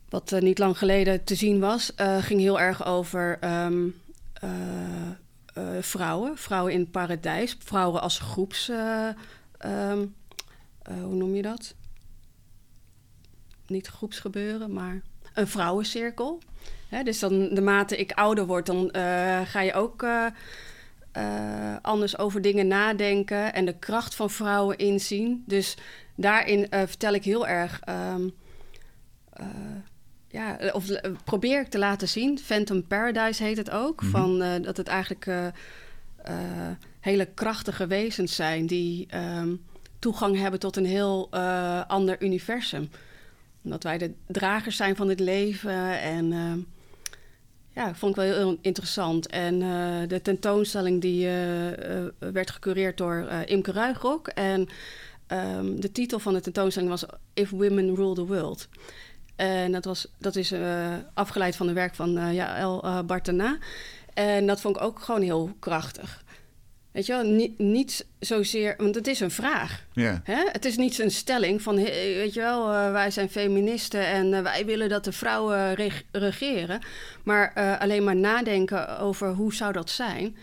[0.09, 3.39] wat niet lang geleden te zien was, ging heel erg over...
[3.45, 3.95] Um,
[4.45, 4.51] uh,
[5.59, 8.69] uh, vrouwen, vrouwen in paradijs, vrouwen als groeps.
[8.69, 9.09] Uh,
[9.65, 10.15] um,
[10.87, 11.75] hoe noem je dat?
[13.67, 15.01] Niet groepsgebeuren, maar
[15.35, 16.43] een vrouwencirkel.
[16.89, 18.89] Hè, dus dan de mate ik ouder word, dan
[19.47, 20.07] ga je ook
[21.83, 25.45] anders over dingen nadenken en de kracht van vrouwen inzien.
[25.47, 25.77] Dus
[26.15, 27.81] daarin vertel ik heel erg.
[27.89, 28.35] Um,
[30.29, 30.87] ja, of
[31.25, 32.39] probeer ik te laten zien.
[32.39, 34.03] Phantom Paradise heet het ook.
[34.03, 34.11] Mhm.
[34.11, 35.47] Van, uh, dat het eigenlijk uh,
[37.01, 39.09] hele krachtige wezens zijn die
[39.39, 39.65] um,
[39.99, 41.31] toegang hebben tot een heel
[41.87, 42.91] ander universum.
[43.63, 46.01] Omdat wij de dragers zijn van het leven.
[46.01, 46.59] En ehm,
[47.73, 49.27] ja, vond ik wel heel interessant.
[49.27, 49.59] En
[50.09, 51.27] de tentoonstelling die
[52.19, 54.29] werd gecureerd door Imke Ruigrok.
[54.29, 54.69] En
[55.29, 57.05] um, de titel van de tentoonstelling was
[57.35, 58.69] If Women Rule the World.
[59.37, 60.55] En dat, was, dat is
[61.15, 63.59] afgeleid van de werk van uh, Jaël Bartena.
[64.15, 66.25] En dat vond ik ook gewoon heel krachtig.
[66.97, 69.87] Weet je wel, niet, niet zozeer, want het is een vraag.
[69.93, 70.21] Ja.
[70.25, 70.45] Hè?
[70.53, 74.41] Het is niet een stelling van, weet je wel, uh, wij zijn feministen en uh,
[74.41, 76.81] wij willen dat de vrouwen reg regeren.
[77.25, 80.37] Maar uh, alleen maar nadenken over hoe zou dat zijn.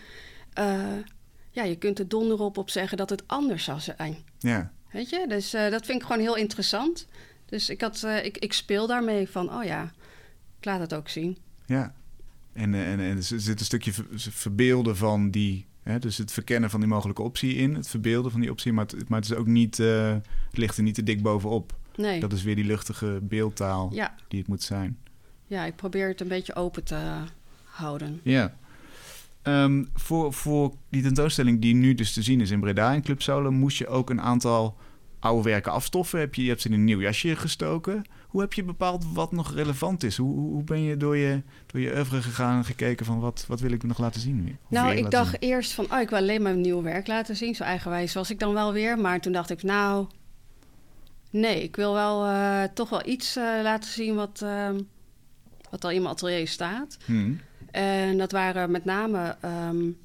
[1.50, 4.16] ja, je kunt er donder op op zeggen dat het anders zou zijn.
[4.38, 4.72] Ja.
[4.90, 7.06] Weet je, dus dat vind ik gewoon heel interessant.
[7.54, 9.92] Dus ik, had, ik, ik speel daarmee van, oh ja,
[10.58, 11.36] ik laat het ook zien.
[11.66, 11.94] Ja,
[12.52, 15.66] en, en, en er zit een stukje verbeelden van die
[16.00, 19.08] dus het verkennen van die mogelijke optie in, het verbeelden van die optie, maar het,
[19.08, 20.12] maar het is ook niet, uh,
[20.48, 21.76] het ligt er niet te dik bovenop.
[21.96, 22.20] Nee.
[22.20, 24.14] Dat is weer die luchtige beeldtaal ja.
[24.28, 24.98] die het moet zijn.
[25.46, 26.98] Ja, ik probeer het een beetje open te
[27.64, 28.20] houden.
[28.22, 28.56] Ja.
[29.42, 33.22] Um, voor, voor die tentoonstelling die nu dus te zien is in Breda in Club
[33.22, 34.76] Solo, moest je ook een aantal
[35.24, 36.18] oude werken afstoffen.
[36.18, 38.04] Heb je, je hebt ze in een nieuw jasje gestoken.
[38.28, 40.16] Hoe heb je bepaald wat nog relevant is?
[40.16, 43.60] Hoe, hoe ben je door je, door je oeuvre gegaan en gekeken van wat, wat
[43.60, 44.58] wil ik nog laten zien?
[44.68, 47.54] nou, ik dacht eerst van, oh, ik wil alleen mijn nieuw werk laten zien.
[47.54, 48.98] Zo eigenwijs was ik dan wel weer.
[48.98, 50.06] Maar toen dacht ik, nou,
[51.30, 54.70] nee, ik wil wel uh, toch wel iets uh, laten zien wat, uh,
[55.70, 56.96] wat al in mijn atelier staat.
[57.04, 57.40] Hmm.
[57.70, 59.36] En dat waren met name
[59.68, 59.96] um,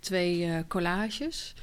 [0.00, 1.54] twee collages.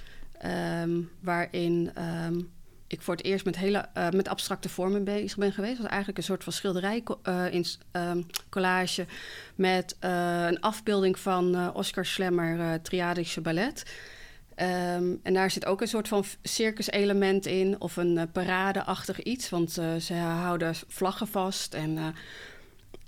[0.81, 1.91] Um, waarin
[2.27, 2.49] um,
[2.89, 5.73] ik voor het eerst met, hele, uh, met abstracte vormen bezig ben geweest.
[5.73, 9.05] Dat was eigenlijk een soort van schilderij uh, in, um, collage
[9.55, 13.83] met uh, een afbeelding van Oscar Schlemmer, Triadische Ballet.
[14.55, 19.71] Um, en daar zit ook een soort van circuselement in of een paradeachtig iets, want
[19.99, 22.15] ze houden vlaggen vast en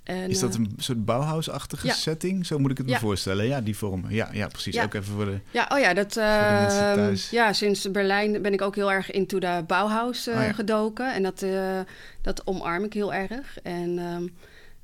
[0.02, 1.92] en, is dat een soort Bauhaus-achtige ja.
[1.92, 2.46] setting?
[2.46, 2.92] Zo moet ik het ja.
[2.92, 3.46] me voorstellen.
[3.46, 4.04] Ja, die vorm.
[4.08, 4.74] Ja, ja precies.
[4.74, 4.84] Ja.
[4.84, 5.40] Ook even voor de.
[5.50, 6.16] Ja, oh ja, dat.
[6.16, 11.14] Uh, ja, sinds Berlijn ben ik ook heel erg into de Bauhaus uh, oh gedoken.
[11.14, 11.80] En dat, uh,
[12.22, 13.58] dat omarm ik heel erg.
[13.62, 14.34] En um,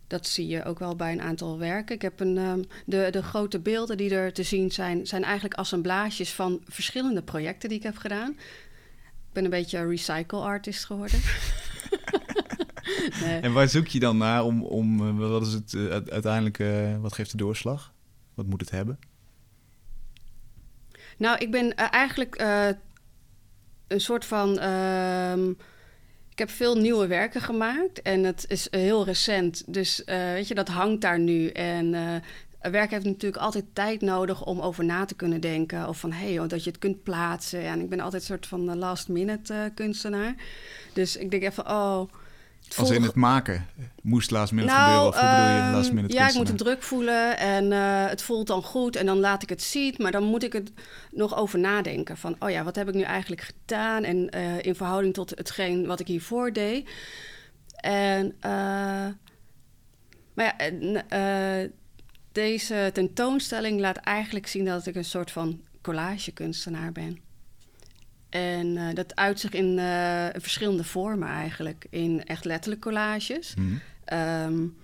[0.06, 1.94] dat zie je ook wel bij een aantal werken.
[1.94, 2.36] Ik heb een.
[2.36, 7.22] Um, de, de grote beelden die er te zien zijn, zijn eigenlijk assemblages van verschillende
[7.22, 8.30] projecten die ik heb gedaan.
[9.28, 11.20] Ik ben een beetje een recycle artist geworden.
[13.24, 13.40] nee.
[13.40, 17.12] En waar zoek je dan naar om, om wat is het uh, uiteindelijk, uh, wat
[17.12, 17.92] geeft de doorslag?
[18.34, 18.98] Wat moet het hebben?
[21.16, 22.36] Nou, ik ben uh, eigenlijk
[23.86, 24.58] een soort van.
[24.58, 25.50] Ehm,
[26.30, 29.62] ik heb veel nieuwe werken gemaakt en het is heel recent.
[29.66, 31.48] Dus weet je, dat hangt daar nu.
[31.48, 31.94] En
[32.60, 35.88] werk heeft natuurlijk altijd tijd nodig om over na te kunnen denken.
[35.88, 37.60] Of van hé, hey, dat je het kunt plaatsen.
[37.60, 40.34] Ja, en ik ben altijd een soort van last minute kunstenaar.
[40.92, 42.08] Dus ik denk even, oh.
[42.76, 43.66] Als in het maken
[44.02, 45.08] moest last minute nou, gebeuren?
[45.08, 48.22] Of hoe bedoel je last minute Ja, ik moet het druk voelen en uh, het
[48.22, 48.96] voelt dan goed.
[48.96, 50.72] En dan laat ik het zien, maar dan moet ik het
[51.10, 52.16] nog over nadenken.
[52.16, 54.04] Van, oh ja, wat heb ik nu eigenlijk gedaan?
[54.04, 56.90] En uh, in verhouding tot hetgeen wat ik hiervoor deed.
[57.76, 59.06] En, uh,
[60.34, 61.66] maar ja,
[62.32, 67.27] deze tentoonstelling laat eigenlijk zien dat ik een soort van collagekunstenaar ben.
[68.28, 71.86] En uh, dat uit zich in uh, verschillende vormen eigenlijk.
[71.90, 73.54] In echt letterlijk collages.
[73.54, 73.80] Mm.
[74.12, 74.76] Um,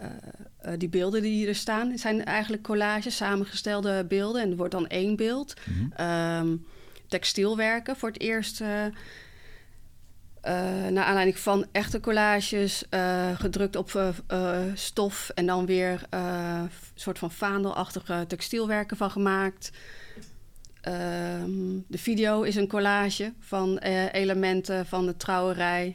[0.00, 4.42] uh, die beelden die hier staan zijn eigenlijk collages, samengestelde beelden.
[4.42, 5.54] En er wordt dan één beeld.
[5.64, 6.06] Mm.
[6.06, 6.66] Um,
[7.06, 8.60] textielwerken voor het eerst...
[10.90, 12.84] naar aanleiding van echte collages,
[13.34, 14.14] gedrukt op
[14.74, 15.30] stof...
[15.34, 19.70] en dan weer een soort van vaandelachtige textielwerken van gemaakt...
[20.88, 25.94] Um, de video is een collage van uh, elementen van de trouwerij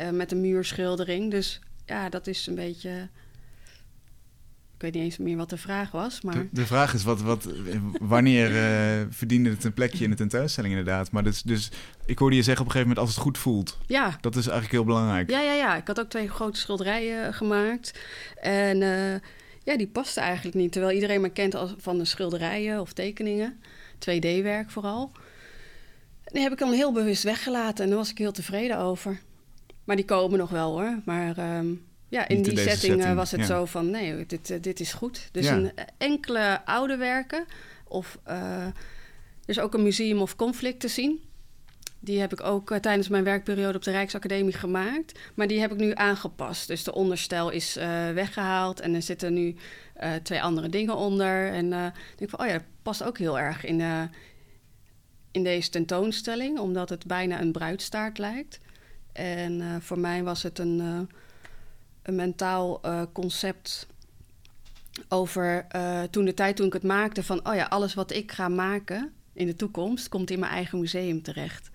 [0.00, 1.30] uh, met een muurschildering.
[1.30, 3.08] Dus ja, dat is een beetje.
[4.74, 6.20] Ik weet niet eens meer wat de vraag was.
[6.20, 6.34] Maar...
[6.34, 7.48] De, de vraag is wat, wat,
[8.00, 11.10] wanneer uh, verdiende het een plekje in de tentoonstelling inderdaad.
[11.10, 11.70] Maar dus, dus
[12.06, 13.78] ik hoorde je zeggen op een gegeven moment als het goed voelt.
[13.86, 14.16] Ja.
[14.20, 15.30] Dat is eigenlijk heel belangrijk.
[15.30, 15.76] Ja, ja, ja.
[15.76, 17.98] Ik had ook twee grote schilderijen gemaakt.
[18.40, 18.78] En
[19.64, 20.72] ja, die pasten eigenlijk niet.
[20.72, 23.60] Terwijl iedereen me kent als van de schilderijen of tekeningen.
[24.08, 25.12] 2D-werk vooral.
[26.24, 29.20] Die heb ik dan heel bewust weggelaten en daar was ik heel tevreden over.
[29.84, 31.00] Maar die komen nog wel hoor.
[31.04, 33.46] Maar um, ja, in Niet die deze setting, setting, was het ja.
[33.46, 35.28] zo van nee, dit, uh, dit is goed.
[35.32, 35.54] Dus Ja.
[35.54, 37.44] een enkele oude werken
[37.84, 38.66] of uh,
[39.44, 41.20] is ook een museum of conflict te zien.
[42.02, 45.18] Die heb ik ook uh, tijdens mijn werkperiode op de Rijksacademie gemaakt.
[45.34, 46.68] Maar die heb ik nu aangepast.
[46.68, 49.56] Dus de onderstel is uh, weggehaald en er zitten nu
[50.02, 51.52] uh, twee andere dingen onder.
[51.52, 53.82] En uh, ik denk van, oh ja, dat past ook heel erg in,
[55.30, 58.60] in deze tentoonstelling, omdat het bijna een bruidstaart lijkt.
[59.12, 61.08] En voor mij was het een,
[62.02, 62.80] een mentaal
[63.12, 63.86] concept
[65.08, 65.66] over
[66.10, 69.12] toen de tijd toen ik het maakte van, oh ja, alles wat ik ga maken
[69.32, 71.69] in de toekomst komt in mijn eigen museum terecht.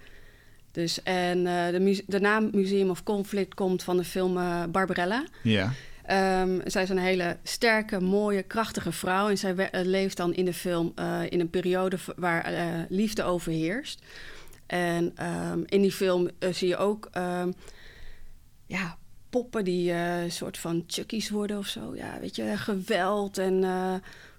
[0.76, 4.34] Dus, en de, de, naam Museum of Conflict komt van de film
[4.72, 5.26] Barbarella.
[5.42, 5.72] Ja.
[6.42, 9.30] Um, zij is een hele sterke, mooie, krachtige vrouw.
[9.30, 10.94] En zij leeft dan in de film
[11.30, 12.54] in een periode waar
[12.90, 14.02] liefde overheerst.
[14.66, 15.14] En
[15.52, 17.54] um, in die film zie je ook um,
[18.66, 18.98] ja,
[19.30, 21.96] poppen die een soort van chuckies worden of zo.
[21.96, 23.64] Ja, weet je, geweld en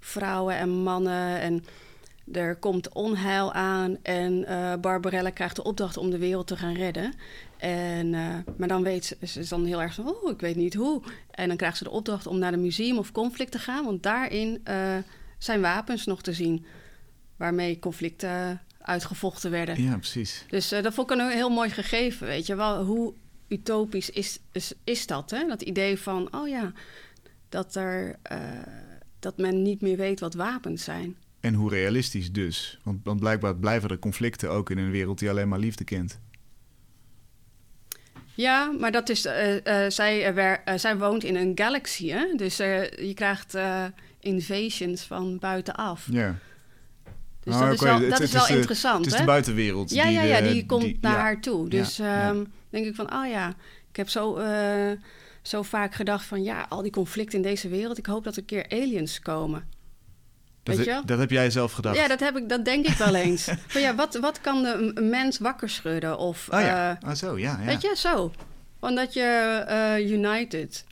[0.01, 1.41] vrouwen en mannen.
[1.41, 1.65] En
[2.33, 3.97] er komt onheil aan.
[4.03, 7.15] En uh, Barbarella krijgt de opdracht om de wereld te gaan redden.
[7.57, 8.11] En,
[8.57, 11.03] maar dan weet ze, ze is dan heel erg zo, oh, ik weet niet hoe.
[11.31, 13.85] En dan krijgt ze de opdracht om naar de Museum of Conflict te gaan.
[13.85, 14.63] Want daarin
[15.39, 16.65] zijn wapens nog te zien
[17.37, 19.83] waarmee conflicten uitgevochten werden.
[19.83, 20.45] Ja, precies.
[20.49, 22.85] Dus dat vond ik een heel mooi gegeven, weet je wel.
[22.85, 23.15] Hoe
[23.49, 25.47] utopisch is, is, is dat, hè?
[25.47, 26.73] Dat idee van, oh ja,
[27.49, 28.19] dat, er,
[29.19, 31.17] dat men niet meer weet wat wapens zijn.
[31.47, 32.79] En hoe realistisch dus?
[32.83, 36.21] Want, want blijkbaar blijven er conflicten ook in een wereld die alleen maar liefde kent.
[38.35, 39.27] Ja, maar dat is.
[39.27, 40.35] Uh, uh, zij,
[40.77, 42.35] zij woont in een galaxy, hè?
[42.37, 43.57] Dus je krijgt
[44.21, 46.07] invasions van buitenaf.
[46.11, 46.39] Ja.
[47.41, 49.05] Dus oh, dat is wel, dat is wel interessant.
[49.05, 49.91] Het is de buitenwereld.
[49.91, 51.69] Ja, die, ja, ja, die komt naar haar toe.
[51.69, 53.49] Dus ja, um, denk ik van, oh ja,
[53.91, 54.41] ik heb zo,
[55.43, 56.43] zo vaak gedacht van...
[56.43, 57.99] ja, al die conflicten in deze wereld...
[57.99, 59.75] ik hoop dat er een keer aliens komen.
[60.67, 61.03] Dat, Weet je?
[61.05, 61.97] dat heb jij zelf gedacht?
[61.97, 63.49] Ja, dat, heb ik, dat denk ik wel eens.
[63.67, 66.19] van ja, wat, wat kan de, een mens wakker schudden?
[66.19, 67.65] Of, oh ja, uh, oh, zo, ja, ja.
[67.65, 68.33] Weet je, zo.
[68.81, 69.65] Omdat je
[69.99, 70.85] uh, united...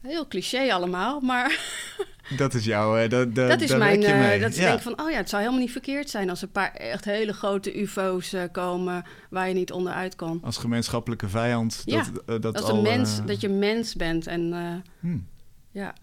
[0.00, 1.58] Heel cliché allemaal, maar...
[2.36, 3.02] Dat is jouw.
[3.02, 4.00] Uh, dat, dat is mijn.
[4.40, 4.68] Dat ja.
[4.68, 7.32] denk van, oh ja, het zou helemaal niet verkeerd zijn als een paar echt hele
[7.32, 10.40] grote UFO's komen waar je niet onderuit kan.
[10.42, 11.82] Als gemeenschappelijke vijand.
[11.84, 14.52] Ja, dat, dat, dat, al, mens, dat je mens bent en
[15.00, 15.26] hmm.
[15.70, 15.94] ja.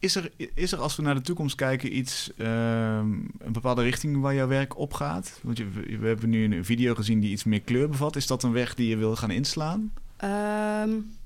[0.00, 4.20] Is er, is er als we naar de toekomst kijken iets, ehm, een bepaalde richting
[4.20, 5.40] waar jouw werk op gaat?
[5.42, 5.70] Want je,
[6.00, 8.16] we hebben nu een video gezien die iets meer kleur bevat.
[8.16, 9.92] Is dat een weg die je wil gaan inslaan?
[10.24, 11.18] Um,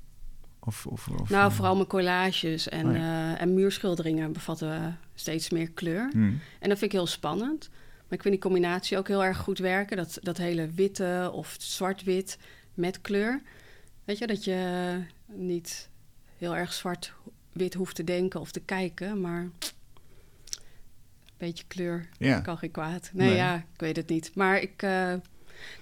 [0.59, 5.49] of, of, of, nou, eh, vooral mijn collages en, oh uh, en muurschilderingen bevatten steeds
[5.49, 6.09] meer kleur.
[6.11, 6.39] Hmm.
[6.59, 7.69] En dat vind ik heel spannend.
[7.69, 9.97] Maar ik vind die combinatie ook heel erg goed werken.
[9.97, 12.37] Dat, dat hele witte of zwart-wit
[12.73, 13.41] met kleur.
[14.03, 15.89] Weet je, dat je niet
[16.37, 16.73] heel erg
[17.55, 19.51] zwart-wit hoeft te denken of te kijken, maar een
[21.37, 22.39] beetje kleur ja.
[22.39, 23.09] kan geen kwaad.
[23.13, 24.35] Nee, nee, ja, ik weet het niet.
[24.35, 25.13] Maar ik, uh,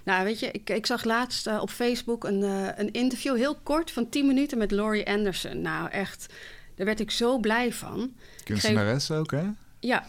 [0.04, 3.56] nou, weet je, ik, ik zag laatst uh, op Facebook een, uh, een interview, heel
[3.62, 5.60] kort, van 10 minuten met Laurie Anderson.
[5.60, 6.34] Nou, echt,
[6.74, 8.14] daar werd ik zo blij van.
[8.44, 9.44] Kunstenares ook, hè?
[9.80, 10.06] Ja.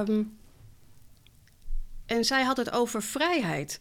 [0.00, 0.36] Um,
[2.06, 3.80] en zij had het over vrijheid.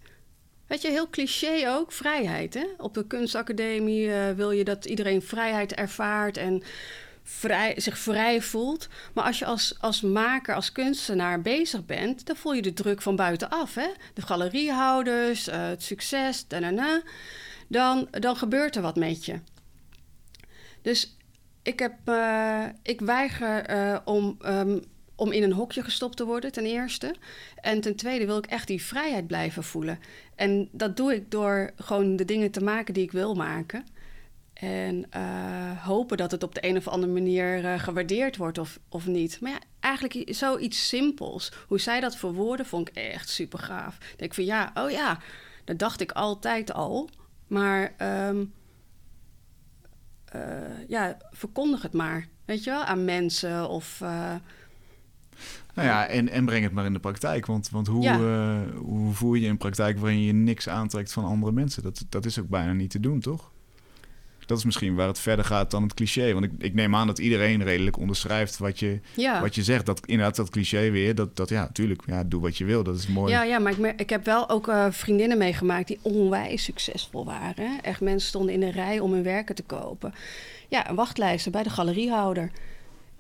[0.72, 2.54] Weet je, heel cliché ook, vrijheid.
[2.54, 2.66] Hè?
[2.78, 6.64] Op de kunstacademie uh, wil je dat iedereen vrijheid ervaart en
[7.24, 8.88] vrij, zich vrij voelt.
[9.14, 13.02] Maar als je als, als maker, als kunstenaar bezig bent, dan voel je de druk
[13.02, 13.76] van buitenaf.
[13.76, 13.88] Hè?
[14.14, 16.48] De galeriehouders, uh, het succes.
[17.68, 19.40] Dan, dan gebeurt er wat met je.
[20.82, 21.18] Dus
[21.64, 24.82] ik, heb, uh, ik weiger om, um,
[25.22, 27.16] om in een hokje gestopt te worden, ten eerste.
[27.56, 30.00] En ten tweede wil ik echt die vrijheid blijven voelen.
[30.42, 33.86] En dat doe ik door gewoon de dingen te maken die ik wil maken.
[34.54, 38.80] En uh, hopen dat het op de een of andere manier uh, gewaardeerd wordt of,
[38.90, 39.42] of niet.
[39.42, 41.52] Maar ja, eigenlijk zoiets simpels.
[41.68, 43.98] Hoe zij dat verwoorden, vond ik echt super gaaf.
[44.18, 45.20] Denk van ja, oh ja,
[45.64, 47.10] dat dacht ik altijd al.
[47.48, 47.94] Maar
[48.28, 48.54] um,
[50.36, 52.28] uh, ja, verkondig het maar.
[52.46, 54.02] Weet je wel, aan mensen of.
[55.76, 57.46] Nou ja, en, en breng het maar in de praktijk.
[57.46, 58.20] Want, want hoe, ja.
[58.76, 61.84] hoe voer je in praktijk waarin je niks aantrekt van andere mensen?
[61.84, 63.52] Dat, dat is ook bijna niet te doen, toch?
[64.52, 66.34] dat is misschien waar het verder gaat dan het cliché.
[66.34, 69.42] Want ik, ik neem aan dat iedereen redelijk onderschrijft wat je, ja.
[69.42, 69.86] wat je zegt.
[69.86, 72.84] Dat inderdaad dat cliché weer, dat, dat ja, tuurlijk, ja, doe wat je wil.
[72.84, 73.32] Dat is mooi.
[73.32, 77.82] Ja, ja maar ik, ik heb wel ook uh, vriendinnen meegemaakt die onwijs succesvol waren.
[77.82, 80.14] Echt mensen stonden in de rij om hun werken te kopen.
[80.68, 82.52] Ja, wachtlijsten bij de galeriehouder.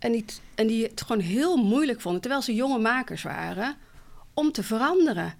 [0.01, 0.25] En die,
[0.55, 3.75] en die het gewoon heel moeilijk vonden, terwijl ze jonge makers waren,
[4.33, 5.33] om te veranderen.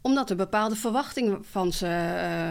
[0.00, 1.86] Omdat er bepaalde verwachtingen van ze...
[1.86, 2.50] Uh,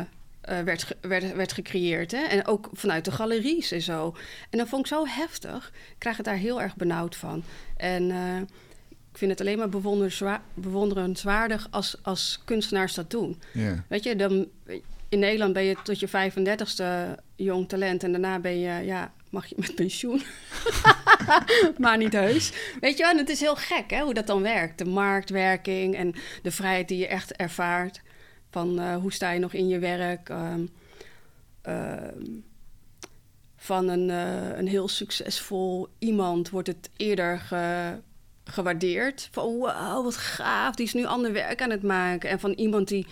[0.49, 2.11] uh, werd, werd, werd gecreëerd.
[2.11, 2.17] Hè?
[2.17, 4.15] En ook vanuit de galeries en zo.
[4.49, 5.67] En dat vond ik zo heftig.
[5.67, 7.43] Ik krijg het daar heel erg benauwd van.
[7.77, 8.37] En uh,
[9.11, 9.69] ik vind het alleen maar
[10.53, 13.41] bewonderenswaardig als, als kunstenaars dat doen.
[13.53, 13.77] Yeah.
[13.87, 14.47] Weet je, dan,
[15.09, 18.03] in Nederland ben je tot je 35ste jong talent...
[18.03, 20.21] en daarna ben je, ja, mag je met pensioen.
[21.77, 22.51] maar niet heus.
[22.79, 24.77] Weet je wel, en het is heel gek hè, hoe dat dan werkt.
[24.77, 28.01] De marktwerking en de vrijheid die je echt ervaart...
[28.51, 30.29] Van uh, hoe sta je nog in je werk?
[30.29, 30.69] Um,
[31.65, 31.95] uh,
[33.55, 37.93] van een, uh, een heel succesvol iemand wordt het eerder ge,
[38.43, 39.29] gewaardeerd.
[39.31, 42.29] Van wow, wat gaaf, die is nu ander werk aan het maken.
[42.29, 43.07] En van iemand die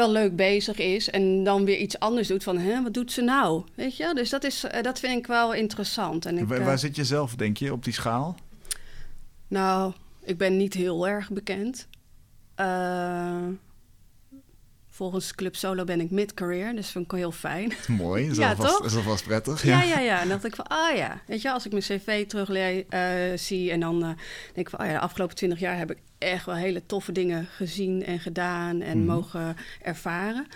[0.00, 3.22] wel leuk bezig is en dan weer iets anders doet van, hè, wat doet ze
[3.22, 3.64] nou?
[3.74, 6.26] Weet je, dus dat, is, dat vind ik wel interessant.
[6.26, 8.36] En ik, waar, waar zit je zelf, denk je, op die schaal?
[9.48, 9.92] Nou,
[10.24, 11.88] ik ben niet heel erg bekend.
[14.88, 17.72] Volgens Club Solo ben ik mid-career, dus vind ik wel heel fijn.
[17.88, 19.62] Mooi, is, ja, alvast, is alvast prettig.
[19.62, 19.98] Ja, ja, ja.
[19.98, 20.14] ja.
[20.14, 23.38] En dan dacht ik van, ah ja, weet je, als ik mijn cv terug uh,
[23.38, 24.08] zie en dan uh,
[24.54, 27.12] denk ik van, ah ja, de afgelopen twintig jaar heb ik echt wel hele toffe
[27.12, 29.04] dingen gezien en gedaan en mm.
[29.04, 30.46] mogen ervaren.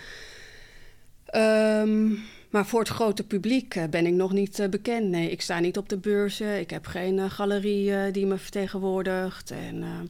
[1.35, 5.09] Um, maar voor het grote publiek uh, ben ik nog niet uh, bekend.
[5.09, 6.59] Nee, ik sta niet op de beurzen.
[6.59, 9.51] Ik heb geen galerie die me vertegenwoordigt.
[9.51, 10.09] En,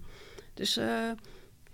[0.53, 0.79] dus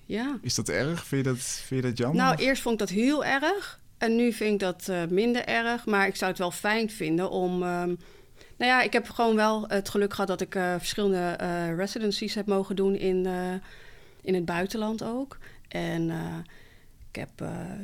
[0.06, 0.40] ja.
[0.42, 1.06] Is dat erg?
[1.06, 2.24] Vind je dat, vind je dat jammer?
[2.24, 3.80] Nou, eerst vond ik dat heel erg.
[3.98, 5.86] En nu vind ik dat uh, minder erg.
[5.86, 7.64] Maar ik zou het wel fijn vinden om...
[7.64, 7.98] Um,
[8.62, 12.34] nou ja, ik heb gewoon wel het geluk gehad dat ik uh, verschillende uh, residencies
[12.34, 13.28] heb mogen doen in,
[14.22, 15.38] in het buitenland ook.
[15.68, 16.12] En
[17.12, 17.30] ik heb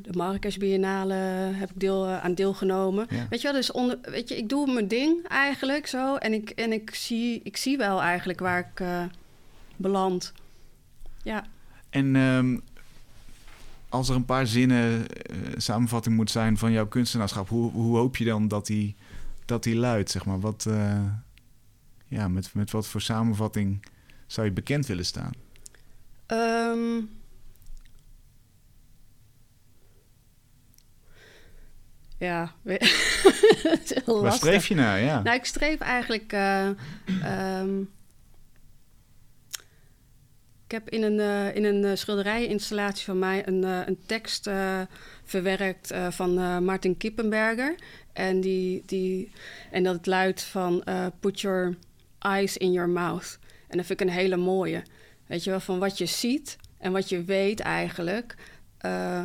[0.03, 1.13] de Marrakesh Biennale
[1.53, 3.07] heb ik deel, aan deelgenomen.
[3.09, 3.27] Ja.
[3.29, 6.15] Weet je wel, dus onder, weet je, ik doe mijn ding eigenlijk zo.
[6.15, 8.85] En ik, en ik, zie, ik zie wel eigenlijk waar ik
[9.75, 10.33] beland.
[11.23, 11.45] Ja.
[11.89, 12.61] En um,
[13.89, 18.17] als er een paar zinnen uh, samenvatting moet zijn van jouw kunstenaarschap, hoe, hoe hoop
[18.17, 18.95] je dan dat die,
[19.47, 20.11] dat die luidt?
[20.11, 20.39] Zeg maar?
[20.39, 21.03] wat, uh,
[22.07, 23.85] ja, met, met wat voor samenvatting
[24.27, 25.31] zou je bekend willen staan?
[26.27, 27.09] Um,
[32.17, 32.53] ja,
[34.05, 34.99] Waar streef je naar?
[34.99, 35.21] Ja.
[35.21, 36.33] Nou, ik streef eigenlijk.
[36.33, 36.69] Uh,
[37.59, 37.89] um,
[40.65, 44.49] ik heb in een, uh, in een schilderijeninstallatie van mij een, uh, een tekst
[45.23, 47.75] verwerkt van Martin Kippenberger.
[48.17, 49.31] En, die, die,
[49.71, 50.83] en dat luidt van
[51.19, 51.77] put your
[52.19, 53.39] eyes in your mouth.
[53.67, 54.83] En dat vind ik een hele mooie.
[55.25, 58.35] Weet je wel, van wat je ziet en wat je weet eigenlijk
[58.85, 59.23] uh,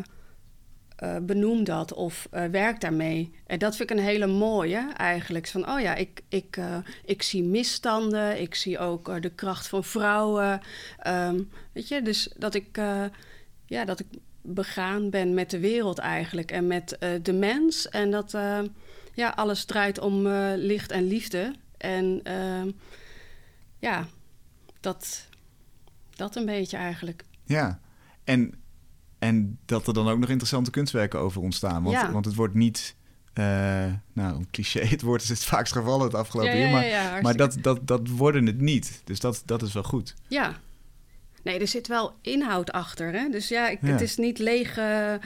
[1.22, 3.34] benoem dat of werk daarmee.
[3.47, 5.47] En dat vind ik een hele mooie eigenlijk.
[5.47, 6.59] Van, oh ja, ik, ik,
[7.05, 10.61] ik zie misstanden, ik zie ook de kracht van vrouwen.
[11.07, 12.76] Um, weet je, dus dat ik,
[13.66, 14.07] ja, dat ik
[14.43, 17.88] begaan ben met de wereld eigenlijk en met de mens.
[17.88, 18.36] En dat
[19.14, 21.55] ja, alles draait om licht en liefde.
[21.76, 22.70] En ehm,
[23.78, 24.07] ja,
[24.80, 25.26] dat,
[26.11, 27.24] dat een beetje eigenlijk.
[27.45, 27.80] Ja,
[28.24, 28.62] en
[29.22, 31.82] en dat er dan ook nog interessante kunstwerken over ontstaan.
[31.82, 32.95] Want, want het wordt niet,
[33.34, 33.99] nou,
[34.36, 37.12] een cliché, het woord is het vaakst gevallen het afgelopen ja, jaar.
[37.12, 39.03] Maar, maar dat, dat, dat worden het niet.
[39.05, 40.14] Dus dat, dat is wel goed.
[40.28, 40.57] Ja.
[41.43, 43.12] Nee, er zit wel inhoud achter.
[43.12, 43.28] Hè?
[43.28, 45.20] Dus ja, ik, het is niet lege,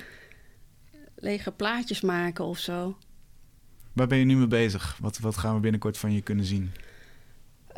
[1.15, 2.97] lege plaatjes maken of zo.
[3.93, 4.97] Waar ben je nu mee bezig?
[5.01, 6.73] Wat, wat gaan we binnenkort van je kunnen zien?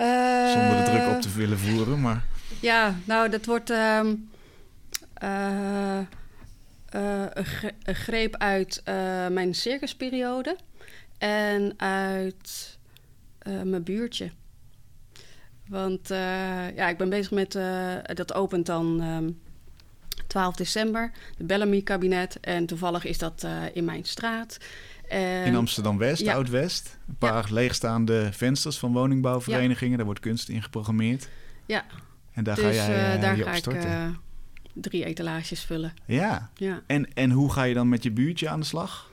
[0.01, 2.25] Uh, Zonder de druk op te willen voeren, maar...
[2.61, 3.71] Ja, nou, dat wordt...
[3.71, 4.31] Um,
[5.23, 5.99] uh,
[6.89, 8.83] een, greep uit
[9.31, 10.57] mijn circusperiode
[11.19, 12.79] en uit
[13.43, 14.31] mijn buurtje.
[15.69, 16.09] Want
[16.75, 17.59] ja, ik ben bezig met,
[18.17, 19.03] dat opent dan
[20.27, 22.41] 12 december, de Bellamy-kabinet.
[22.41, 24.59] En toevallig is dat in mijn straat.
[25.45, 26.99] In Amsterdam-West, Oud-West.
[27.09, 29.97] Een paar leegstaande vensters van woningbouwverenigingen.
[29.97, 31.29] Daar wordt kunst in geprogrammeerd.
[31.67, 31.85] Ja.
[32.33, 34.15] En daar ga dus, jij daar je ga ik
[34.73, 35.95] drie etalages vullen.
[36.07, 36.51] Ja.
[36.55, 36.83] ja.
[36.87, 39.11] En, en hoe ga je dan met je buurtje aan de slag?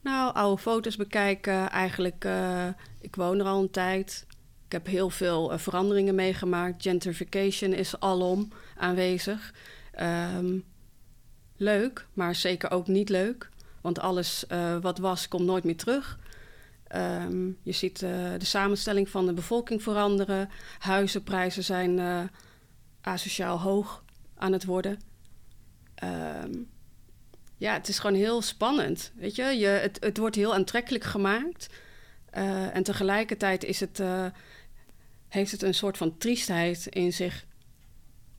[0.00, 1.70] Nou, oude foto's bekijken.
[1.70, 2.28] Eigenlijk,
[3.00, 4.26] ik woon er al een tijd.
[4.64, 6.82] Ik heb heel veel uh, veranderingen meegemaakt.
[6.82, 9.54] Gentrification is alom aanwezig.
[10.36, 10.64] Um,
[11.56, 13.48] leuk, maar zeker ook niet leuk.
[13.80, 16.18] Want alles uh, wat was, komt nooit meer terug.
[16.94, 20.50] Um, je ziet de samenstelling van de bevolking veranderen.
[20.78, 22.30] Huizenprijzen zijn
[23.00, 24.04] asociaal hoog
[24.36, 24.98] aan het worden.
[26.44, 26.70] Um,
[27.56, 29.12] ja, het is gewoon heel spannend.
[29.14, 31.68] Weet je, je het, het wordt heel aantrekkelijk gemaakt.
[32.36, 34.26] Uh, en tegelijkertijd is het, uh,
[35.34, 37.44] heeft het een soort van triestheid in zich.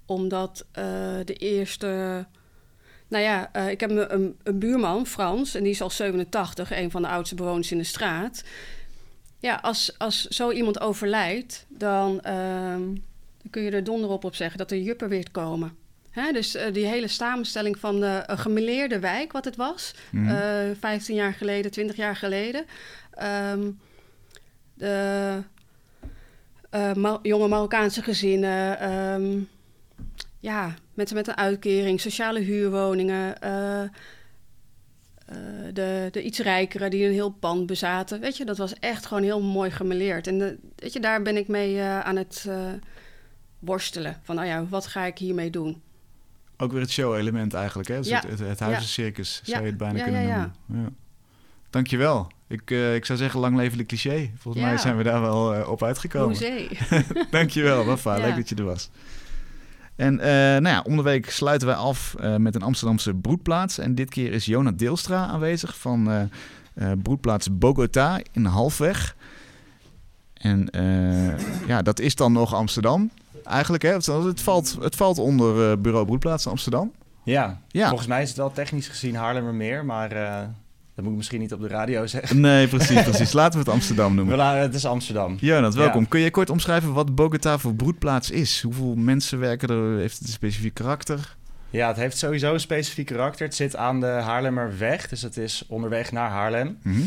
[0.06, 0.84] Omdat uh,
[1.26, 2.26] de eerste.
[3.08, 7.02] Nou ja, ik heb een, een, buurman, Frans, en die is al 87, een van
[7.02, 8.44] de oudste bewoners in de straat.
[9.40, 12.84] Ja, als, als zo iemand overlijdt, dan, ehm,
[13.38, 15.78] dan kun je er donder op op zeggen dat er juppen weer komen.
[16.10, 20.28] Hè, dus uh, die hele samenstelling van de uh, gemeleerde wijk, wat het was, mm
[20.28, 20.70] -hmm.
[20.70, 22.66] uh, 15 jaar geleden, 20 jaar geleden.
[23.52, 23.80] Um,
[24.74, 25.44] de
[26.76, 29.48] eh, jonge Marokkaanse gezinnen, um,
[30.40, 33.36] ja, mensen met een uitkering, sociale huurwoningen.
[35.74, 38.20] de, de iets rijkere die een heel pand bezaten.
[38.20, 40.28] Weet je, dat was echt gewoon heel mooi gemeleerd.
[40.28, 42.48] En de, weet je, daar ben ik mee aan het
[43.60, 44.20] worstelen.
[44.24, 45.82] Van, nou ja, wat ga ik hiermee doen?
[46.58, 47.98] Ook weer het show-element eigenlijk, hè?
[47.98, 48.16] Dus Ja.
[48.20, 50.52] het, het, het huizencircus zou je het bijna Ja, kunnen ja, ja.
[50.66, 50.96] noemen.
[51.76, 52.28] Dankjewel.
[52.48, 54.32] Ik, eh, ik zou zeggen, lang leven de cliché.
[54.38, 54.70] Volgens Ja.
[54.70, 56.28] mij zijn we daar wel eh, op uitgekomen.
[56.28, 56.70] Hoezee.
[57.32, 58.16] Dankjewel, Wafa.
[58.16, 58.26] Ja.
[58.26, 58.90] Leuk dat je er was.
[59.96, 63.78] En eh, nou ja, om de week sluiten wij af eh, met een Amsterdamse broedplaats.
[63.78, 66.22] En dit keer is Jona Deelstra aanwezig van eh,
[66.92, 69.16] eh, broedplaats Bogota in Halfweg.
[70.34, 73.12] En eh, ja, dat is dan nog Amsterdam.
[73.44, 73.90] Eigenlijk, hè?
[73.94, 76.92] Het, het valt, het valt onder eh, bureau broedplaats Amsterdam.
[77.24, 77.88] Ja, Ja.
[77.88, 80.48] volgens mij is het wel technisch gezien Haarlemmermeer, maar eh,
[80.96, 82.40] dat moet ik misschien niet op de radio zeggen.
[82.40, 83.32] Nee, precies, precies.
[83.32, 84.40] Laten we het Amsterdam noemen.
[84.40, 85.38] Het is Amsterdam.
[85.40, 86.02] Jonas, welkom.
[86.02, 86.08] Ja.
[86.08, 88.62] Kun je kort omschrijven wat Bogota voor broedplaats is?
[88.62, 89.98] Hoeveel mensen werken er?
[89.98, 91.36] Heeft het een specifiek karakter?
[91.70, 93.46] Ja, het heeft sowieso een specifiek karakter.
[93.46, 96.78] Het zit aan de Haarlemmerweg, dus het is onderweg naar Haarlem.
[96.82, 97.00] Mhm.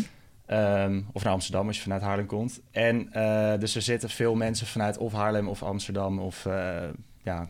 [0.47, 2.61] Ehm, of naar Amsterdam als je vanuit Haarlem komt.
[2.70, 6.76] En eh, dus er zitten veel mensen vanuit of Haarlem of Amsterdam of eh,
[7.22, 7.49] ja,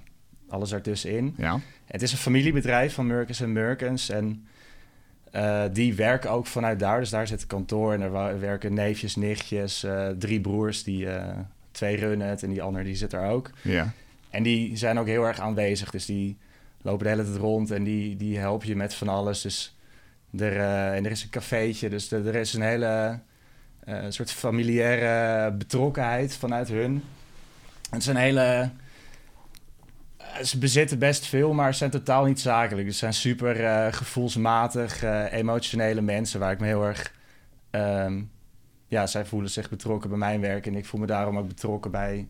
[0.49, 1.35] alles ertussenin.
[1.37, 1.61] Ja.
[1.85, 4.11] Het is een familiebedrijf van Murkens en Murkens.
[4.11, 4.47] En
[5.31, 7.01] eh, die werken ook vanuit daar.
[7.01, 10.83] Dus daar zit het kantoor en er werken neefjes, nichtjes, eh, drie broers.
[10.83, 11.37] Die, eh,
[11.71, 13.51] twee runnen het en die ander die zit er ook.
[13.63, 13.93] Ja.
[14.31, 15.91] En die zijn ook heel erg aanwezig.
[15.91, 16.37] Dus die
[16.83, 19.43] lopen de hele tijd rond en die, die helpen je met van alles.
[19.43, 19.77] Dus
[20.39, 20.57] er,
[20.95, 21.89] en er is een cafeetje.
[21.89, 23.21] Dus er, er is een hele
[24.09, 27.03] soort familiaire betrokkenheid vanuit hun.
[27.91, 28.71] Het is een hele...
[30.43, 32.87] Ze bezitten best veel, maar ze zijn totaal niet zakelijk.
[32.87, 37.13] Dus ze zijn super eh, gevoelsmatig, eh, emotionele mensen waar ik me heel erg...
[37.71, 38.23] ehm,
[38.87, 41.91] ja, zij voelen zich betrokken bij mijn werk en ik voel me daarom ook betrokken
[41.91, 42.29] bij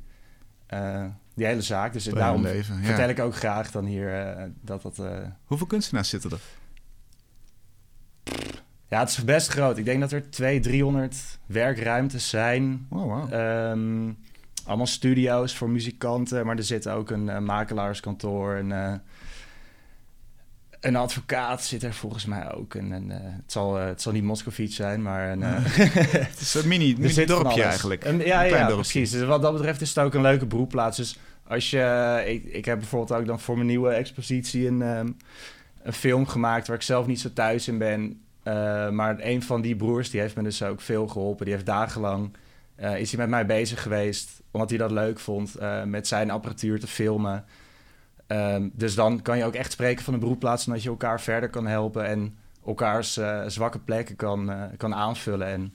[0.66, 1.04] eh,
[1.34, 1.92] die hele zaak.
[1.92, 2.82] Dus daarom hun leven, ja.
[2.82, 5.02] vertel ik ook graag dan hier dat dat...
[5.44, 6.40] Hoeveel kunstenaars zitten er?
[8.88, 9.78] ja, het is best groot.
[9.78, 12.86] Ik denk dat er 200, 300 werkruimtes zijn.
[12.90, 13.32] Oh, wow.
[14.68, 18.54] Allemaal studio's voor muzikanten, maar er zit ook een eh, makelaarskantoor.
[18.54, 18.92] Een, eh,
[20.80, 22.74] een advocaat zit er volgens mij ook.
[22.74, 26.68] En, en, eh, het, zal, het zal niet Moscovici zijn, maar een, het is een
[26.68, 26.94] mini,
[27.26, 28.04] dorpje eigenlijk.
[28.04, 28.74] Een- ja, Een ja, dorpje.
[28.74, 29.10] precies.
[29.10, 30.96] Dus wat dat betreft is het ook een leuke broedplaats.
[30.96, 35.08] Dus als je, ik, ik heb bijvoorbeeld ook dan voor mijn nieuwe expositie een, ehm,
[35.82, 38.20] een film gemaakt waar ik zelf niet zo thuis in ben.
[38.94, 41.44] Maar een van die broers die heeft me dus ook veel geholpen.
[41.44, 42.30] Die heeft dagenlang
[42.78, 46.30] eh, is hij met mij bezig geweest, omdat hij dat leuk vond, eh, met zijn
[46.30, 47.44] apparatuur te filmen.
[48.26, 51.48] Ehm, dus dan kan je ook echt spreken van een broedplaats, omdat je elkaar verder
[51.50, 55.72] kan helpen en elkaars eh, zwakke plekken kan, kan aanvullen en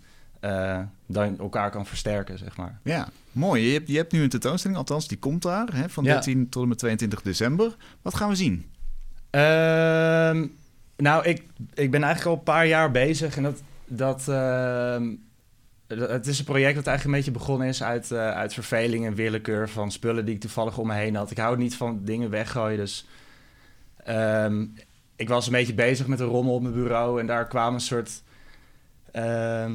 [1.07, 2.79] dan elkaar kan versterken, zeg maar.
[2.83, 3.63] Ja, mooi.
[3.67, 6.11] Je hebt, je hebt nu een tentoonstelling, althans die komt daar, hè, van Ja.
[6.13, 7.75] 13 tot en met 22 december.
[8.01, 8.65] Wat gaan we zien?
[9.29, 10.45] Ehm,
[10.97, 11.43] nou, ik,
[11.73, 15.17] ik ben eigenlijk al een paar jaar bezig en dat, dat ehm, dat-
[15.99, 19.15] het is een project dat eigenlijk een beetje begonnen is uit, eh, uit verveling en
[19.15, 21.31] willekeur van spullen die ik toevallig om me heen had.
[21.31, 23.07] Ik hou niet van dingen weggooien, dus
[24.03, 24.65] ehm,
[25.15, 27.79] ik was een beetje bezig met een rommel op mijn bureau en daar kwamen een
[27.79, 28.23] soort
[29.11, 29.71] ehm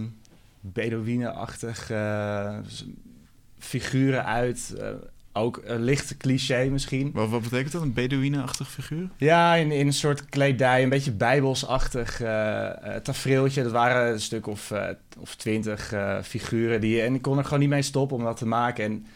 [0.60, 2.58] Bedouine-achtig eh,
[3.58, 4.74] figuren uit.
[4.78, 4.88] Eh,
[5.38, 7.10] ook een lichte cliché misschien.
[7.12, 9.08] Wat, wat betekent dat, een Bedouine-achtig figuur?
[9.16, 13.62] Ja, in, in een soort kledij, een beetje bijbelsachtig eh, tafereeltje.
[13.62, 16.80] Dat waren een stuk of, eh, of twintig figuren.
[16.80, 18.84] Die, en ik kon er gewoon niet mee stoppen om dat te maken.
[18.84, 19.06] En,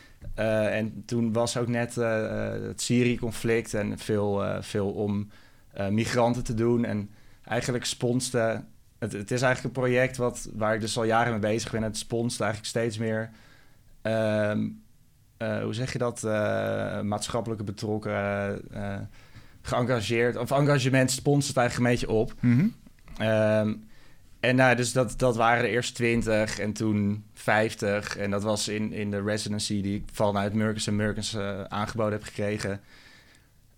[0.73, 5.31] en toen was ook net het Syrië-conflict en veel, veel om
[5.91, 6.85] migranten te doen.
[6.85, 7.11] En
[7.45, 8.65] eigenlijk sponste...
[8.99, 11.83] Het, het is eigenlijk een project wat, waar ik dus al jaren mee bezig ben.
[11.83, 13.31] Het sponst eigenlijk steeds meer...
[14.03, 14.67] ehm, eh,
[15.63, 16.25] hoe zeg je dat?
[16.25, 18.13] eh, maatschappelijke betrokken,
[18.73, 18.99] eh,
[19.63, 20.37] geëngageerd.
[20.37, 22.35] Of engagement sponst het eigenlijk een beetje op.
[22.41, 22.67] Mhm.
[23.19, 23.75] Ehm,
[24.41, 28.17] en nou, dus dat, dat waren er eerst 20 en toen 50.
[28.17, 32.13] En dat was in, in de residency die ik vanuit Murkens en Murkens eh, aangeboden
[32.13, 32.81] heb gekregen.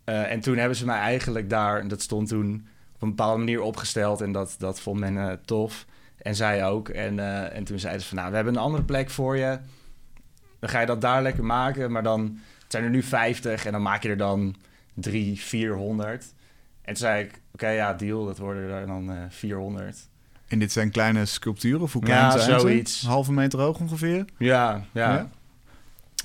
[0.05, 3.39] Eh, en toen hebben ze mij eigenlijk daar, en dat stond toen op een bepaalde
[3.39, 4.21] manier opgesteld.
[4.21, 5.87] En dat, dat vond men eh, tof.
[6.17, 6.89] En zij ook.
[6.89, 9.59] En, eh, en toen zeiden ze van, nou, we hebben een andere plek voor je.
[10.65, 11.93] Dan ga je dat daar lekker maken.
[11.93, 12.21] Maar dan
[12.63, 14.55] het zijn er nu 50 en dan maak je er dan
[14.95, 16.25] 3, 400.
[16.25, 16.27] En
[16.85, 20.09] toen zei ik, oké, ja, deal, dat worden er dan eh 400.
[20.49, 23.01] En dit zijn kleine sculpturen, of hoe klein Ja, zijn zoiets.
[23.01, 23.07] ze?
[23.07, 24.25] Halve meter hoog ongeveer?
[24.39, 25.13] Ja, ja.
[25.13, 25.31] Ja?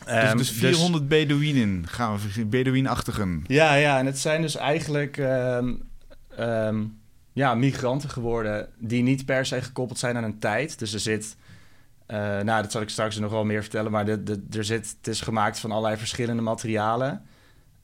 [0.05, 3.43] Ehm, dus, dus 400 Bedouinen gaan we Bedouinachtigen.
[3.47, 5.73] ja, ja, en het zijn dus eigenlijk ehm,
[6.35, 6.83] ehm,
[7.33, 10.79] ja, migranten geworden die niet per se gekoppeld zijn aan een tijd.
[10.79, 11.35] Dus er zit,
[12.09, 14.95] eh, nou, dat zal ik straks nog wel meer vertellen, maar de, de, er zit,
[14.97, 17.25] het is gemaakt van allerlei verschillende materialen.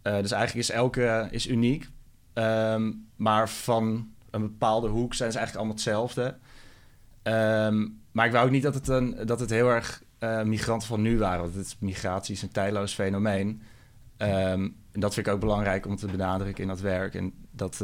[0.02, 1.90] Eh, dus eigenlijk is elke is uniek,
[2.36, 6.38] Ehm, maar van een bepaalde hoek zijn ze eigenlijk allemaal hetzelfde.
[7.24, 10.88] Ehm, maar ik wou ook niet dat het, een, dat het heel erg eh, migranten
[10.88, 11.42] van nu waren.
[11.42, 13.62] Want het is, migratie is een tijdloos fenomeen.
[14.18, 17.16] Ehm, en dat vind ik ook belangrijk om te benadrukken in dat werk.
[17.16, 17.78] En dat...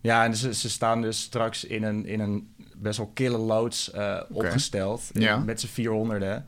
[0.00, 3.90] ja, en ze, ze staan dus straks in een, in een best wel kille loods
[3.90, 5.10] eh, opgesteld.
[5.12, 5.36] Ja.
[5.36, 6.46] Met z'n vierhonderden.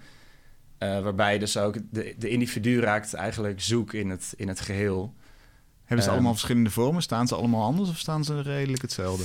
[0.79, 5.15] Eh waarbij dus ook de, de individu raakt eigenlijk zoek in het, in het geheel.
[5.85, 6.13] Hebben ze Ehm.
[6.13, 7.03] allemaal verschillende vormen?
[7.03, 9.25] Staan ze allemaal anders of staan ze redelijk hetzelfde?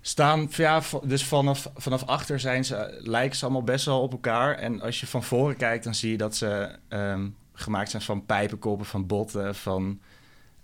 [0.00, 4.54] Staan, ja, dus vanaf, vanaf achter zijn ze, lijken ze allemaal best wel op elkaar.
[4.54, 8.26] En als je van voren kijkt, dan zie je dat ze ehm, gemaakt zijn van
[8.26, 10.00] pijpenkoppen, van botten, van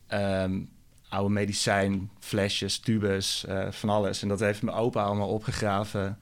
[0.07, 0.61] ehm,
[1.09, 4.23] oude medicijn, flesjes, tubes, eh, van alles.
[4.23, 6.19] En dat heeft mijn opa allemaal opgegraven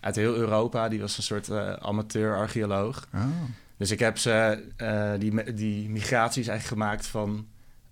[0.00, 0.88] uit heel Europa.
[0.88, 3.08] Die was een soort eh, amateur-archeoloog.
[3.14, 3.24] Oh.
[3.76, 7.46] Dus ik heb ze, eh, die, die migraties eigenlijk gemaakt van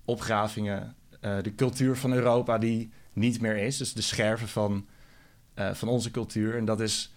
[0.04, 0.94] opgravingen.
[1.20, 3.76] de cultuur van Europa die niet meer is.
[3.76, 4.86] Dus de scherven van,
[5.72, 6.56] van onze cultuur.
[6.56, 7.14] En dat, is,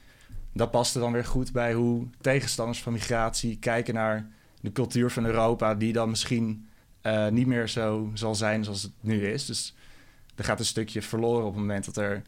[0.53, 4.27] dat paste dan weer goed bij hoe tegenstanders van migratie kijken naar
[4.61, 5.75] de cultuur van Europa.
[5.75, 6.67] Die dan misschien
[7.03, 9.45] eh, niet meer zo zal zijn zoals het nu is.
[9.45, 9.75] Dus
[10.35, 12.21] er gaat een stukje verloren op het moment dat, er,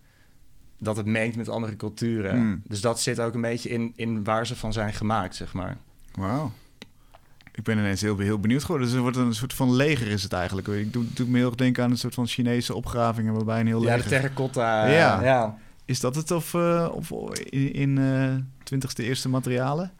[0.79, 2.35] dat het mengt met andere culturen.
[2.35, 2.61] Hmm.
[2.67, 5.77] Dus dat zit ook een beetje in, in waar ze van zijn gemaakt, zeg maar.
[6.11, 6.51] Wauw.
[7.51, 8.87] Ik ben ineens heel, heel benieuwd geworden.
[8.87, 10.67] Dus er wordt een soort van leger is het eigenlijk.
[10.67, 13.67] Ik doe, doe me heel erg denken aan een soort van Chinese opgravingen waarbij een
[13.67, 14.09] heel Ja, de leger...
[14.09, 14.87] terracotta.
[14.87, 14.95] Ja.
[14.95, 15.23] Ja.
[15.23, 15.57] ja.
[15.85, 19.91] Is dat het of, eh, of in, in eh 20e eerste materialen?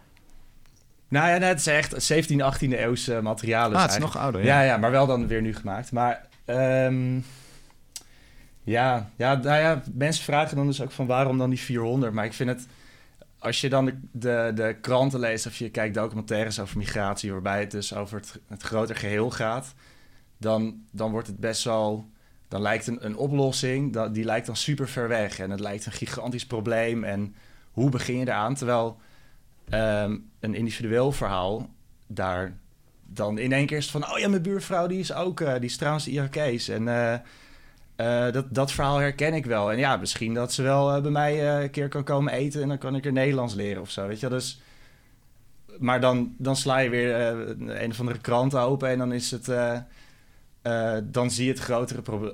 [1.08, 3.76] Nou ja, nee, het is echt 17e, 18e eeuwse materialen.
[3.76, 4.14] ah, het is eigenlijk.
[4.14, 4.44] nog ouder.
[4.44, 4.62] Ja.
[4.62, 4.66] Ja.
[4.66, 5.92] ja, maar wel dan weer nu gemaakt.
[5.92, 7.20] Maar ehm,
[8.64, 12.14] ja, ja, nou ja, mensen vragen dan dus ook van waarom dan die 400.
[12.14, 12.68] Maar ik vind het,
[13.40, 17.60] als je dan de, de, de kranten leest of je kijkt documentaires over migratie, waarbij
[17.60, 19.74] het dus over het, het groter geheel gaat,
[20.38, 22.06] dan, dan wordt het best wel,
[22.48, 25.40] dan lijkt een, een oplossing, dat, die lijkt dan super ver weg.
[25.40, 27.04] En het lijkt een gigantisch probleem.
[27.04, 27.36] En
[27.72, 28.56] hoe begin je eraan?
[28.56, 28.98] Terwijl
[29.70, 31.70] ehm, een individueel verhaal
[32.08, 32.58] daar
[33.06, 34.12] dan in één keer is van...
[34.12, 36.70] oh ja, mijn buurvrouw die is ook, eh, die is trouwens Irakees.
[36.70, 37.14] En eh,
[37.96, 39.72] eh, dat, dat verhaal herken ik wel.
[39.72, 42.62] En ja, misschien dat ze wel bij mij een keer kan komen eten...
[42.62, 44.30] en dan kan ik er Nederlands leren of zo, weet je.
[44.30, 44.62] Dus,
[45.78, 47.16] maar dan, dan sla je weer
[47.60, 48.90] een of andere krant open...
[48.90, 49.46] en dan is het...
[51.04, 52.34] dan zie je het grotere, proble-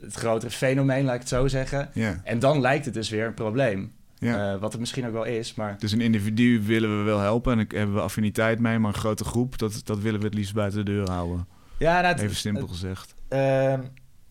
[0.00, 1.90] het grotere fenomeen, laat ik het zo zeggen.
[2.24, 3.92] En dan lijkt het dus weer een probleem.
[4.20, 4.52] Ja.
[4.52, 5.76] Eh, wat het misschien ook wel is, maar...
[5.78, 9.00] Dus een individu willen we wel helpen en daar hebben we affiniteit mee, maar een
[9.00, 11.46] grote groep, dat, dat willen we het liefst buiten de deur houden.
[11.78, 13.14] Ja, nou, Even simpel gezegd.
[13.28, 13.80] Ehm,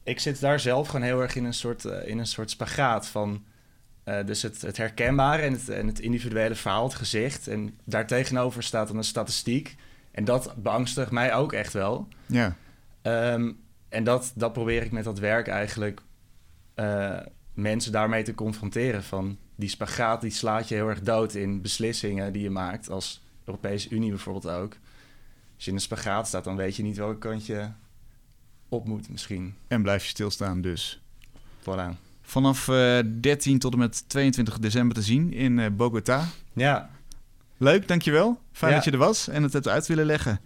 [0.04, 3.08] ik zit daar zelf gewoon heel erg in een soort, eh, in een soort spagaat
[3.08, 3.44] van...
[4.04, 7.48] eh, dus het, het herkenbare en het, en het individuele verhaal, het gezicht.
[7.48, 9.76] En daartegenover staat dan een statistiek.
[10.12, 12.08] En dat beangstigt mij ook echt wel.
[12.26, 12.56] Ja,
[13.02, 13.52] Ehm,
[13.90, 16.02] en dat, dat probeer ik met dat werk eigenlijk
[17.54, 19.04] mensen daarmee te confronteren.
[19.04, 22.90] Van die spagaat die slaat je heel erg dood in beslissingen die je maakt.
[22.90, 24.74] Als Europese Unie bijvoorbeeld ook.
[25.56, 27.68] Als je in een spagaat staat, dan weet je niet welke kant je
[28.70, 29.56] op moet misschien.
[29.68, 31.02] en blijf je stilstaan dus.
[31.62, 31.98] Voilà.
[32.22, 36.26] Vanaf eh 13 tot en met 22 december te zien in eh, Bogota.
[36.54, 36.90] Ja,
[37.58, 38.40] Leuk, dankjewel.
[38.52, 38.78] Fijn Ja.
[38.78, 40.40] dat je er was en het hebt uit willen leggen.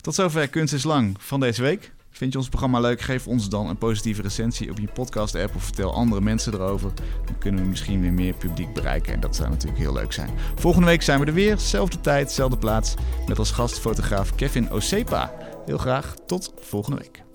[0.00, 1.92] Tot zover Kunst is Lang van deze week.
[2.10, 3.00] Vind je ons programma leuk?
[3.00, 6.92] Geef ons dan een positieve recensie op je podcast-app of vertel andere mensen erover.
[7.24, 10.30] Dan kunnen we misschien weer meer publiek bereiken en dat zou natuurlijk heel leuk zijn.
[10.54, 12.94] Volgende week zijn we er weer, zelfde tijd, zelfde plaats,
[13.26, 15.32] met als gastfotograaf Kevin Osepa.
[15.66, 17.27] Heel graag, tot volgende week.